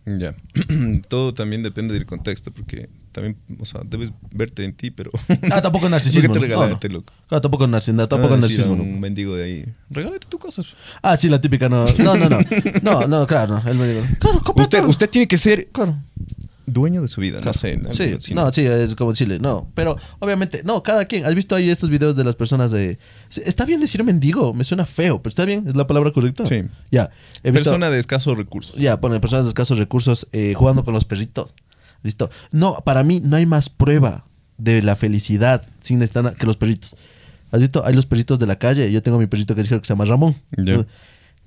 [0.05, 0.35] Ya.
[1.09, 5.11] Todo también depende del contexto, porque también, o sea, debes verte en ti, pero.
[5.51, 6.33] Ah, tampoco es narcisismo.
[6.33, 6.95] ¿Por qué te no.
[6.95, 7.13] loco?
[7.29, 8.07] Ah, tampoco es narcisismo.
[8.07, 8.75] Tampoco es Ah, decir a narcisismo.
[8.77, 8.83] no.
[8.95, 9.65] un mendigo de ahí.
[9.89, 10.65] Regálate tus cosas.
[11.01, 11.85] Ah, sí, la típica no.
[11.99, 12.39] No, no, no.
[12.83, 13.69] No, no, claro, no.
[13.69, 15.97] Él me dijo, claro, Usted, usted tiene que ser Claro.
[16.67, 17.79] Dueño de su vida, no sé.
[18.19, 19.71] Sí, no, sí, es como decirle, no.
[19.73, 21.25] Pero obviamente, no, cada quien.
[21.25, 22.99] ¿Has visto ahí estos videos de las personas de.
[23.43, 26.45] Está bien decir mendigo, me suena feo, pero está bien, es la palabra correcta.
[26.45, 26.65] Sí.
[26.91, 27.09] Ya.
[27.43, 28.75] He visto, Persona de escasos recursos.
[28.75, 31.55] Ya, ponen personas de escasos recursos eh, jugando con los perritos.
[32.03, 32.29] ¿Listo?
[32.51, 36.95] No, para mí no hay más prueba de la felicidad sin estar que los perritos.
[37.51, 37.85] ¿Has visto?
[37.85, 38.91] Hay los perritos de la calle.
[38.91, 40.35] Yo tengo mi perrito que dijeron que se llama Ramón.
[40.57, 40.85] Ya.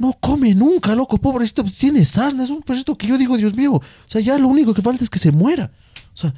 [0.01, 1.63] No come nunca, loco, pobrecito.
[1.63, 3.75] Tiene sarna, es un perrito que yo digo, Dios mío.
[3.75, 5.71] O sea, ya lo único que falta es que se muera.
[6.15, 6.33] O sea,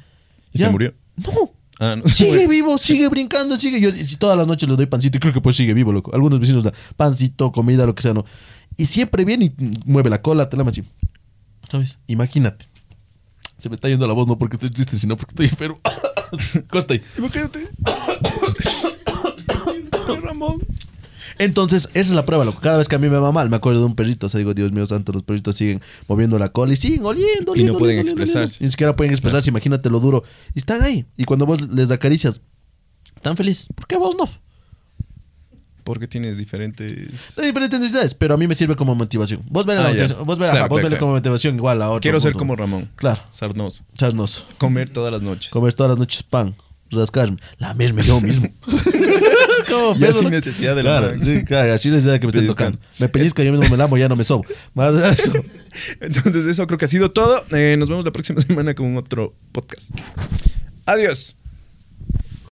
[0.51, 0.93] ¿Y ya- se murió?
[1.15, 1.31] No.
[1.79, 2.05] Ah, no.
[2.05, 3.79] Sigue vivo, sigue brincando, sigue.
[3.79, 6.13] Yo todas las noches le doy pancito y creo que pues sigue vivo, loco.
[6.13, 8.25] Algunos vecinos dan pancito, comida, lo que sea, ¿no?
[8.75, 9.53] Y siempre viene y
[9.85, 10.83] mueve la cola, te la machi.
[11.71, 11.99] ¿Sabes?
[12.07, 12.67] Imagínate.
[13.57, 15.79] Se me está yendo la voz, no porque estoy triste, sino porque estoy enfermo.
[16.69, 17.01] Costa ahí.
[17.17, 17.69] Imagínate.
[20.21, 20.59] Ramón.
[21.43, 22.59] Entonces, esa es la prueba, loco.
[22.61, 24.25] Cada vez que a mí me va mal, me acuerdo de un perrito.
[24.27, 27.31] O sea, digo, Dios mío santo, los perritos siguen moviendo la cola y siguen oliendo,
[27.31, 28.55] Y no oliendo, pueden oliendo, oliendo, expresarse.
[28.55, 28.65] oliendo.
[28.65, 30.23] Ni siquiera pueden expresarse, imagínate lo duro.
[30.55, 31.05] Y están ahí.
[31.17, 32.41] Y cuando vos les acaricias,
[33.21, 33.67] tan feliz.
[33.75, 34.29] ¿Por qué vos no?
[35.83, 37.35] Porque tienes diferentes.
[37.35, 39.41] diferentes necesidades, pero a mí me sirve como motivación.
[39.49, 41.99] Vos la Ah, motivación, vos ves, Claro, ajá, vos claro, como motivación igual a otro.
[42.01, 42.89] Quiero ser como Ramón.
[42.95, 43.83] Claro, Sarnoso.
[43.97, 44.45] charnoso.
[44.57, 45.51] Comer todas las noches.
[45.51, 46.55] Comer todas las noches pan,
[46.95, 48.47] rascarme, lamerme yo mismo.
[49.69, 51.19] ¿Cómo, Ya sin necesidad de la Claro, man.
[51.19, 52.77] sí, claro, así necesidad que me estén tocando.
[52.99, 54.43] Me pellizca, yo mismo me lamo, ya no me sobo.
[54.73, 55.33] Más de eso.
[56.01, 57.43] Entonces, eso creo que ha sido todo.
[57.51, 59.89] Eh, nos vemos la próxima semana con otro podcast.
[60.85, 61.35] Adiós.